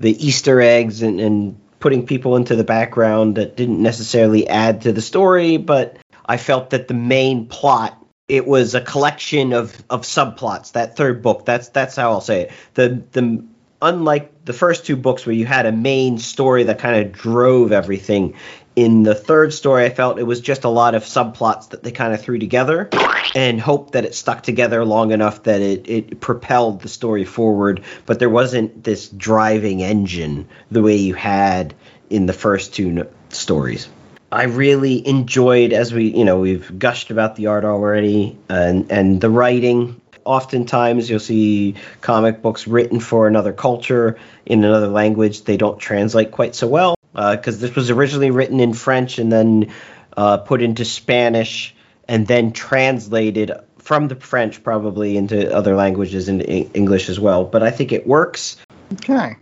[0.00, 4.92] the Easter eggs and, and putting people into the background that didn't necessarily add to
[4.92, 10.02] the story, but I felt that the main plot it was a collection of of
[10.02, 10.72] subplots.
[10.72, 12.52] That third book, that's that's how I'll say it.
[12.74, 13.44] The the
[13.80, 17.72] unlike the first two books where you had a main story that kind of drove
[17.72, 18.34] everything.
[18.76, 21.90] In the third story, I felt it was just a lot of subplots that they
[21.90, 22.90] kind of threw together
[23.34, 27.82] and hoped that it stuck together long enough that it, it propelled the story forward.
[28.04, 31.74] But there wasn't this driving engine the way you had
[32.10, 33.88] in the first two stories.
[34.30, 39.22] I really enjoyed, as we, you know, we've gushed about the art already and, and
[39.22, 40.02] the writing.
[40.26, 45.44] Oftentimes, you'll see comic books written for another culture in another language.
[45.44, 49.32] They don't translate quite so well because uh, this was originally written in French and
[49.32, 49.72] then
[50.16, 51.74] uh, put into Spanish
[52.06, 57.44] and then translated from the French probably into other languages and English as well.
[57.44, 58.56] But I think it works.
[58.94, 59.36] Okay.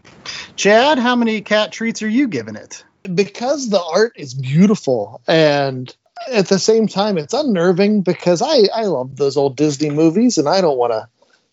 [0.55, 2.85] Chad, how many cat treats are you giving it?
[3.03, 5.95] Because the art is beautiful and
[6.31, 10.49] at the same time it's unnerving because I, I love those old Disney movies and
[10.49, 11.09] I don't want to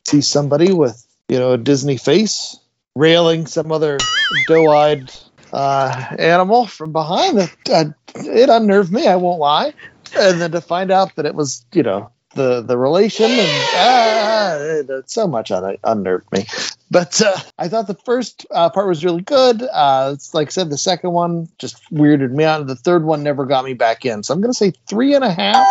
[0.06, 2.58] see somebody with, you know, a Disney face
[2.96, 3.98] railing some other
[4.48, 5.12] doe-eyed
[5.54, 7.40] uh, animal from behind.
[7.70, 7.86] Uh,
[8.16, 9.74] it unnerved me, I won't lie.
[10.18, 15.02] And then to find out that it was, you know, the the relation and ah,
[15.06, 16.46] so much it unnerved me.
[16.90, 19.62] But uh, I thought the first uh, part was really good.
[19.62, 22.68] Uh, it's like I said, the second one just weirded me out.
[22.68, 24.24] The third one never got me back in.
[24.24, 25.66] So I'm going to say three and a half.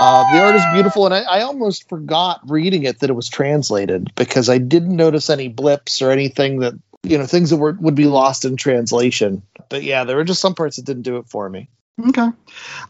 [0.00, 3.28] Uh, the art is beautiful, and I, I, almost forgot reading it that it was
[3.28, 7.72] translated because I didn't notice any blips or anything that you know things that were
[7.72, 9.42] would be lost in translation.
[9.68, 11.68] But yeah, there were just some parts that didn't do it for me.
[12.08, 12.28] Okay,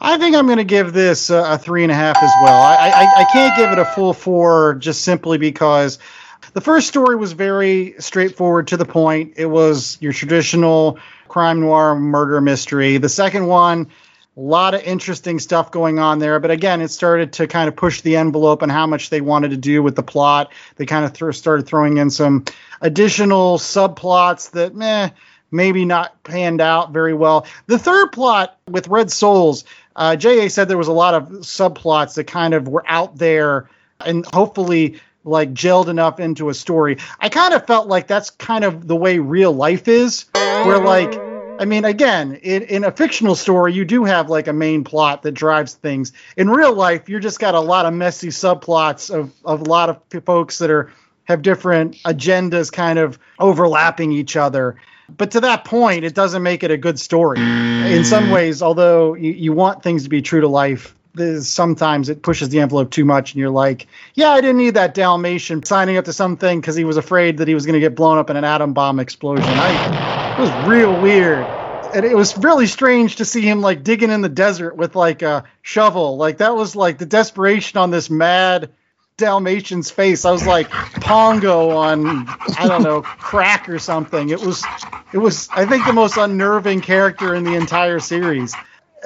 [0.01, 2.61] I think I'm going to give this uh, a three and a half as well.
[2.63, 5.99] I, I I can't give it a full four just simply because
[6.53, 9.35] the first story was very straightforward to the point.
[9.37, 12.99] It was your traditional crime noir murder mystery.
[12.99, 13.89] The second one
[14.39, 16.39] a lot of interesting stuff going on there.
[16.39, 19.51] But again, it started to kind of push the envelope on how much they wanted
[19.51, 20.53] to do with the plot.
[20.77, 22.45] They kind of th- started throwing in some
[22.81, 25.11] additional subplots that, meh,
[25.51, 27.47] maybe not panned out very well.
[27.67, 29.65] The third plot with Red Souls,
[29.97, 33.69] uh, JA said there was a lot of subplots that kind of were out there
[34.07, 36.99] and hopefully like gelled enough into a story.
[37.19, 41.28] I kind of felt like that's kind of the way real life is, where like
[41.59, 45.23] I mean, again, in, in a fictional story, you do have like a main plot
[45.23, 46.13] that drives things.
[46.37, 49.91] In real life, you're just got a lot of messy subplots of, of a lot
[49.91, 50.93] of folks that are
[51.25, 54.77] have different agendas kind of overlapping each other.
[55.15, 57.39] But to that point, it doesn't make it a good story.
[57.39, 58.33] In some mm.
[58.33, 60.95] ways, although you, you want things to be true to life,
[61.41, 64.95] sometimes it pushes the envelope too much and you're like yeah i didn't need that
[64.95, 67.97] dalmatian signing up to something because he was afraid that he was going to get
[67.97, 71.53] blown up in an atom bomb explosion I, it was real weird.
[71.93, 75.23] And it was really strange to see him like digging in the desert with like
[75.23, 76.17] a shovel.
[76.17, 78.71] Like that was like the desperation on this mad
[79.17, 80.25] Dalmatian's face.
[80.25, 84.29] I was like Pongo on I don't know crack or something.
[84.29, 84.65] It was
[85.13, 88.55] it was I think the most unnerving character in the entire series.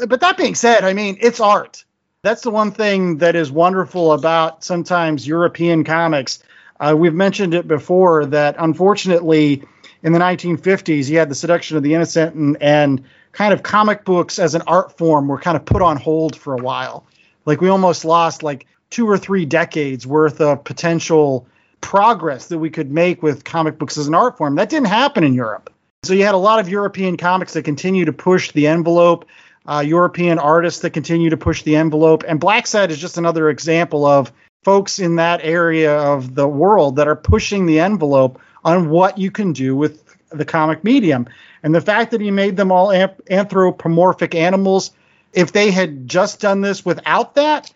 [0.06, 1.84] But that being said, I mean it's art.
[2.22, 6.42] That's the one thing that is wonderful about sometimes European comics.
[6.78, 9.62] Uh, we've mentioned it before that unfortunately
[10.02, 14.04] in the 1950s, you had the seduction of the innocent and, and kind of comic
[14.04, 17.06] books as an art form were kind of put on hold for a while.
[17.44, 21.46] Like we almost lost like two or three decades worth of potential
[21.80, 24.56] progress that we could make with comic books as an art form.
[24.56, 25.72] That didn't happen in Europe.
[26.04, 29.26] So you had a lot of European comics that continue to push the envelope,
[29.66, 32.24] uh, European artists that continue to push the envelope.
[32.26, 34.32] And Blacksad is just another example of
[34.64, 39.30] folks in that area of the world that are pushing the envelope on what you
[39.30, 41.26] can do with the comic medium.
[41.62, 44.90] And the fact that he made them all anthropomorphic animals,
[45.32, 47.72] if they had just done this without that,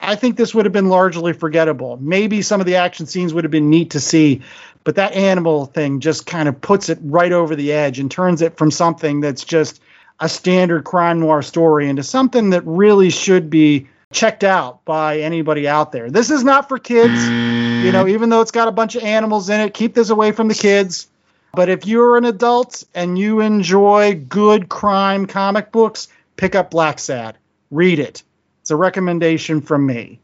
[0.00, 1.96] I think this would have been largely forgettable.
[2.00, 4.42] Maybe some of the action scenes would have been neat to see,
[4.82, 8.42] but that animal thing just kind of puts it right over the edge and turns
[8.42, 9.80] it from something that's just
[10.20, 15.68] a standard crime noir story into something that really should be checked out by anybody
[15.68, 16.10] out there.
[16.10, 19.48] This is not for kids, you know, even though it's got a bunch of animals
[19.48, 19.74] in it.
[19.74, 21.08] Keep this away from the kids.
[21.54, 27.34] But if you're an adult and you enjoy good crime comic books, pick up Blacksad.
[27.70, 28.22] Read it.
[28.60, 30.18] It's a recommendation from me.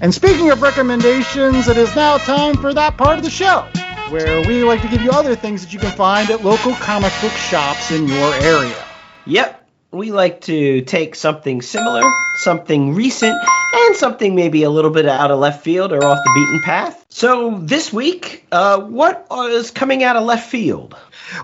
[0.00, 3.66] And speaking of recommendations, it is now time for that part of the show
[4.10, 7.12] where we like to give you other things that you can find at local comic
[7.20, 8.84] book shops in your area.
[9.24, 9.65] Yep.
[9.92, 12.02] We like to take something similar,
[12.42, 13.36] something recent,
[13.72, 17.06] and something maybe a little bit out of left field or off the beaten path.
[17.08, 20.96] So this week, uh, what is coming out of left field?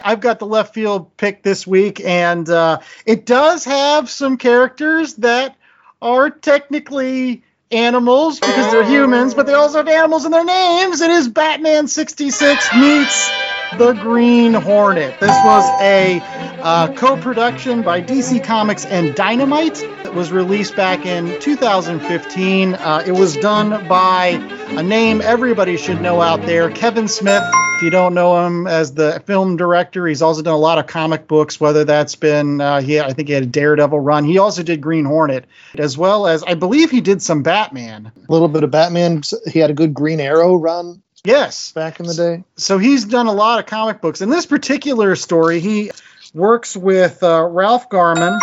[0.03, 5.14] I've got the left field pick this week, and uh, it does have some characters
[5.14, 5.57] that
[6.01, 11.01] are technically animals because they're humans, but they also have animals in their names.
[11.01, 13.30] It is Batman 66 meets
[13.79, 15.18] the Green Hornet.
[15.18, 16.20] This was a
[16.61, 19.83] uh, co production by DC Comics and Dynamite.
[19.83, 22.75] It was released back in 2015.
[22.75, 24.27] Uh, it was done by
[24.68, 27.43] a name everybody should know out there Kevin Smith.
[27.77, 30.87] If you don't know him as the film director, he's also done a lot of
[30.87, 34.25] comic books, whether that's been, uh, he, I think he had a Daredevil run.
[34.25, 35.47] He also did Green Hornet,
[35.77, 38.12] as well as, I believe he did some Batman.
[38.16, 39.23] A little bit of Batman.
[39.51, 41.03] He had a good Green Arrow run.
[41.25, 41.73] Yes.
[41.73, 42.45] Back in the day.
[42.57, 44.20] So he's done a lot of comic books.
[44.20, 45.93] In this particular story, he
[46.35, 48.39] works with uh, Ralph Garman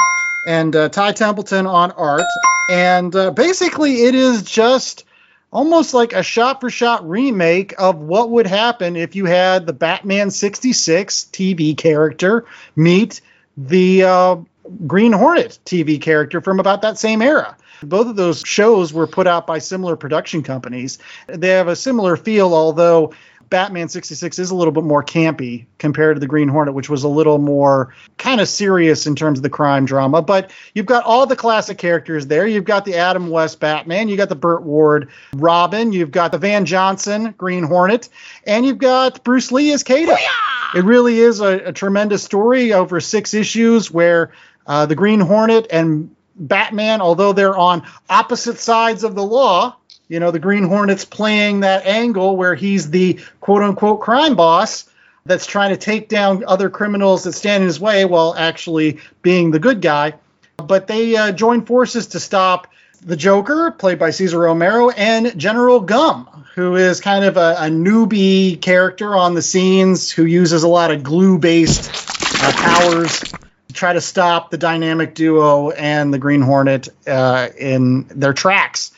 [0.46, 2.22] and uh, Ty Templeton on art.
[2.70, 5.06] And uh, basically, it is just
[5.52, 9.74] almost like a shot for shot remake of what would happen if you had the
[9.74, 13.22] Batman 66 TV character meet
[13.58, 14.36] the uh,
[14.86, 17.58] Green Hornet TV character from about that same era.
[17.84, 21.00] Both of those shows were put out by similar production companies.
[21.28, 23.14] They have a similar feel, although
[23.50, 27.04] Batman 66 is a little bit more campy compared to the Green Hornet, which was
[27.04, 30.22] a little more kind of serious in terms of the crime drama.
[30.22, 32.46] But you've got all the classic characters there.
[32.46, 36.38] You've got the Adam West Batman, you got the Burt Ward Robin, you've got the
[36.38, 38.10] Van Johnson Green Hornet,
[38.46, 40.16] and you've got Bruce Lee as Kato.
[40.76, 44.32] It really is a, a tremendous story over six issues where
[44.68, 49.76] uh, the Green Hornet and Batman, although they're on opposite sides of the law,
[50.08, 54.90] you know, the Green Hornet's playing that angle where he's the quote unquote crime boss
[55.26, 59.52] that's trying to take down other criminals that stand in his way while actually being
[59.52, 60.16] the good guy.
[60.58, 62.68] But they uh, join forces to stop
[63.02, 67.70] the Joker, played by Cesar Romero, and General Gum, who is kind of a, a
[67.70, 71.90] newbie character on the scenes who uses a lot of glue based
[72.42, 73.22] uh, powers
[73.74, 78.92] try to stop the dynamic duo and the Green Hornet uh, in their tracks.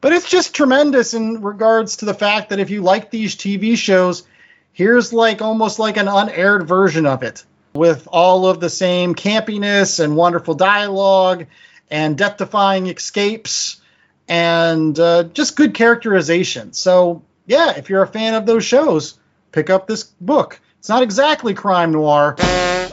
[0.00, 3.76] But it's just tremendous in regards to the fact that if you like these TV
[3.76, 4.24] shows,
[4.72, 10.02] here's like almost like an unaired version of it with all of the same campiness
[10.02, 11.46] and wonderful dialogue
[11.90, 13.80] and death defying escapes
[14.28, 16.72] and uh, just good characterization.
[16.72, 19.18] So, yeah, if you're a fan of those shows,
[19.52, 20.60] pick up this book.
[20.78, 22.36] It's not exactly crime noir,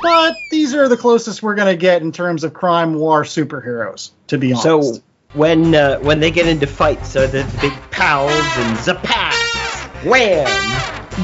[0.02, 4.12] but these are the closest we're going to get in terms of crime noir superheroes,
[4.28, 4.64] to be honest.
[4.64, 5.02] So
[5.34, 10.48] when uh, when they get into fights, are the, the big pals and zapas, wham?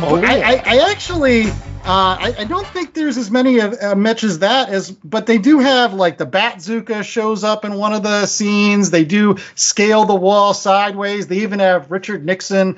[0.04, 1.46] Oh, I, I, I actually
[1.84, 5.26] uh, I, I, don't think there's as many of uh, much as that as, but
[5.26, 8.92] they do have like the Batzooka shows up in one of the scenes.
[8.92, 11.26] They do scale the wall sideways.
[11.28, 12.78] They even have Richard Nixon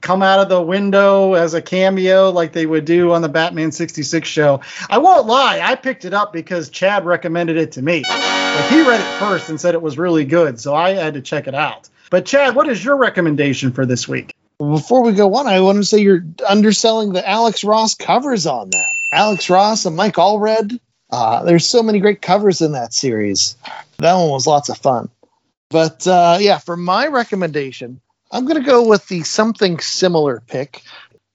[0.00, 3.72] come out of the window as a cameo like they would do on the Batman
[3.72, 4.60] 66 show.
[4.88, 8.02] I won't lie, I picked it up because Chad recommended it to me.
[8.06, 11.22] Like he read it first and said it was really good, so I had to
[11.22, 11.88] check it out.
[12.10, 14.34] But Chad, what is your recommendation for this week?
[14.58, 18.70] Before we go on, I want to say you're underselling the Alex Ross covers on
[18.70, 18.86] that.
[19.12, 20.78] Alex Ross and Mike Allred.
[21.10, 23.56] Uh, there's so many great covers in that series.
[23.98, 25.10] That one was lots of fun.
[25.68, 28.00] But uh, yeah, for my recommendation,
[28.30, 30.82] I'm going to go with the something similar pick.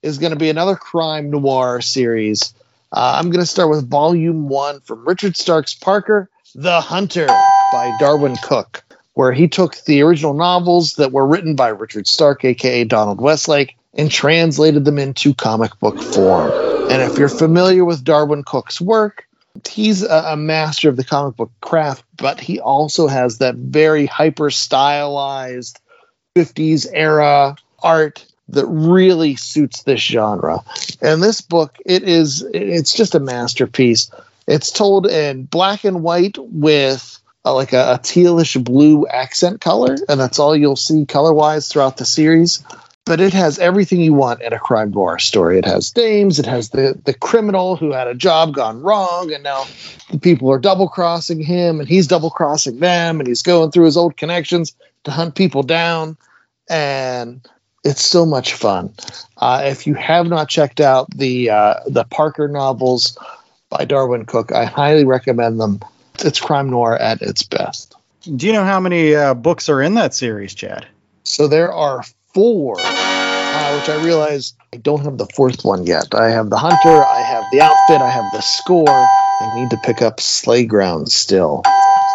[0.03, 2.53] Is going to be another crime noir series.
[2.91, 7.91] Uh, I'm going to start with Volume One from Richard Stark's Parker, The Hunter by
[7.91, 8.83] Darwin Cooke,
[9.17, 13.75] where he took the original novels that were written by Richard Stark, aka Donald Westlake,
[13.95, 16.51] and translated them into comic book form.
[16.91, 19.27] And if you're familiar with Darwin Cooke's work,
[19.67, 24.51] he's a, master of the comic book craft, but he also has that very hyper
[24.51, 25.79] stylized
[26.35, 30.59] 50s era art that really suits this genre.
[31.01, 34.11] And this book, it is it's just a masterpiece.
[34.47, 39.95] It's told in black and white with uh, like a, a tealish blue accent color,
[40.09, 42.63] and that's all you'll see color wise throughout the series.
[43.05, 45.57] But it has everything you want in a crime noir story.
[45.57, 49.43] It has dames, it has the, the criminal who had a job gone wrong, and
[49.43, 49.63] now
[50.11, 53.85] the people are double crossing him, and he's double crossing them, and he's going through
[53.85, 54.75] his old connections
[55.05, 56.17] to hunt people down.
[56.69, 57.47] And
[57.85, 58.93] it's so much fun.
[59.37, 63.17] Uh, if you have not checked out the uh, the Parker novels
[63.69, 65.79] by Darwin Cooke, I highly recommend them.
[66.25, 67.95] It's crime noir at its best.
[68.35, 70.85] Do you know how many uh, books are in that series, Chad?
[71.23, 72.03] So there are
[72.33, 76.13] four, uh, which I realize I don't have the fourth one yet.
[76.13, 79.11] I have the Hunter, I have the Outfit, I have the Score.
[79.39, 81.63] I need to pick up Slayground still.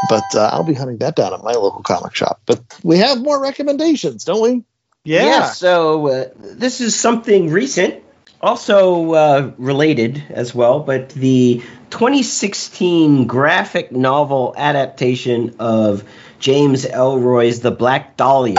[0.07, 2.42] But uh, I'll be hunting that down at my local comic shop.
[2.46, 4.64] But we have more recommendations, don't we?
[5.05, 5.46] Yeah.
[5.46, 8.03] so uh, this is something recent,
[8.43, 16.03] also uh, related as well, but the 2016 graphic novel adaptation of
[16.40, 18.57] James Ellroy's The Black Dahlia.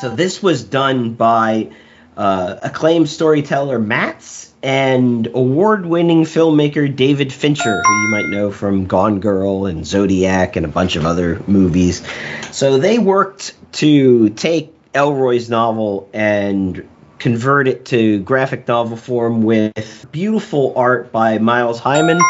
[0.00, 1.70] So this was done by
[2.16, 9.20] uh, acclaimed storyteller Matz and award-winning filmmaker David Fincher, who you might know from Gone
[9.20, 12.02] Girl and Zodiac and a bunch of other movies.
[12.52, 16.86] So they worked to take Ellroy's novel and
[17.20, 22.20] convert it to graphic novel form with beautiful art by Miles Hyman.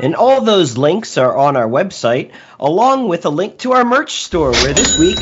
[0.00, 4.22] And all those links are on our website, along with a link to our merch
[4.22, 5.18] store, where this week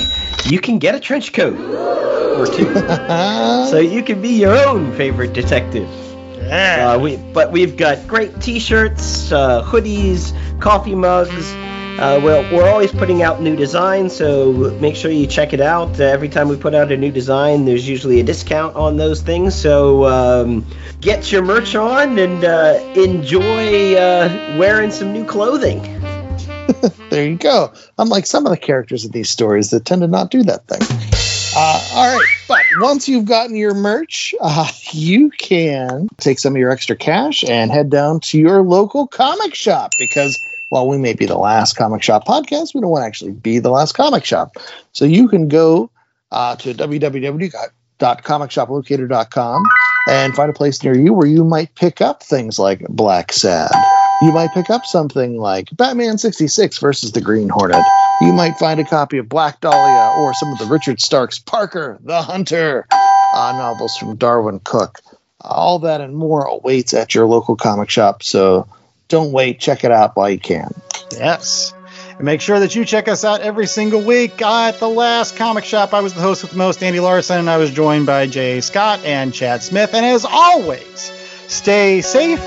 [0.46, 2.74] you can get a trench coat or two.
[3.70, 6.07] so you can be your own favorite detective.
[6.48, 6.92] Yeah.
[6.92, 11.54] Uh, we, but we've got great T-shirts, uh, hoodies, coffee mugs.
[11.98, 15.98] Uh, well, we're always putting out new designs, so make sure you check it out.
[15.98, 19.20] Uh, every time we put out a new design, there's usually a discount on those
[19.20, 19.52] things.
[19.52, 20.64] So um,
[21.00, 25.82] get your merch on and uh, enjoy uh, wearing some new clothing.
[27.10, 27.72] there you go.
[27.98, 31.37] Unlike some of the characters in these stories that tend to not do that thing.
[31.60, 36.60] Uh, all right, but once you've gotten your merch, uh, you can take some of
[36.60, 40.38] your extra cash and head down to your local comic shop because
[40.68, 43.58] while we may be the last comic shop podcast, we don't want to actually be
[43.58, 44.52] the last comic shop.
[44.92, 45.90] So you can go
[46.30, 49.62] uh, to www.comicshoplocator.com
[50.08, 53.72] and find a place near you where you might pick up things like Blacksad
[54.20, 57.84] You might pick up something like Batman 66 versus the Green Hornet.
[58.20, 61.98] You might find a copy of Black Dahlia or some of the Richard Stark's Parker
[62.02, 65.00] the Hunter uh, novels from Darwin Cooke.
[65.40, 68.66] All that and more awaits at your local comic shop, so
[69.06, 69.60] don't wait.
[69.60, 70.74] Check it out while you can.
[71.12, 71.72] Yes.
[72.16, 75.64] And make sure that you check us out every single week at the last comic
[75.64, 75.94] shop.
[75.94, 78.60] I was the host with the most, Andy Larson, and I was joined by JA
[78.60, 79.94] Scott and Chad Smith.
[79.94, 81.12] And as always,
[81.46, 82.40] stay safe,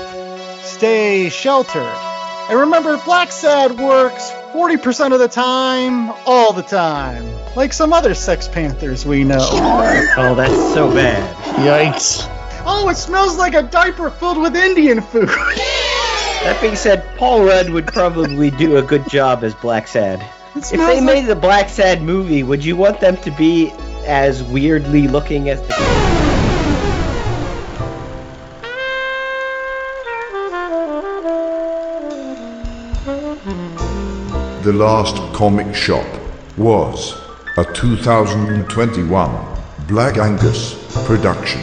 [0.82, 1.94] stay sheltered.
[2.50, 7.24] And remember, Blacksad works 40% of the time, all the time.
[7.54, 9.38] Like some other Sex Panthers we know.
[9.38, 11.36] Oh, that's so bad.
[11.54, 12.26] Yikes.
[12.66, 15.28] Oh, it smells like a diaper filled with Indian food.
[15.28, 20.20] That being said, Paul Rudd would probably do a good job as Blacksad.
[20.56, 23.70] If they smells made the Blacksad movie, would you want them to be
[24.04, 26.41] as weirdly looking as the
[34.62, 36.06] The Last Comic Shop
[36.56, 37.20] was
[37.56, 39.56] a 2021
[39.88, 41.60] Black Angus production.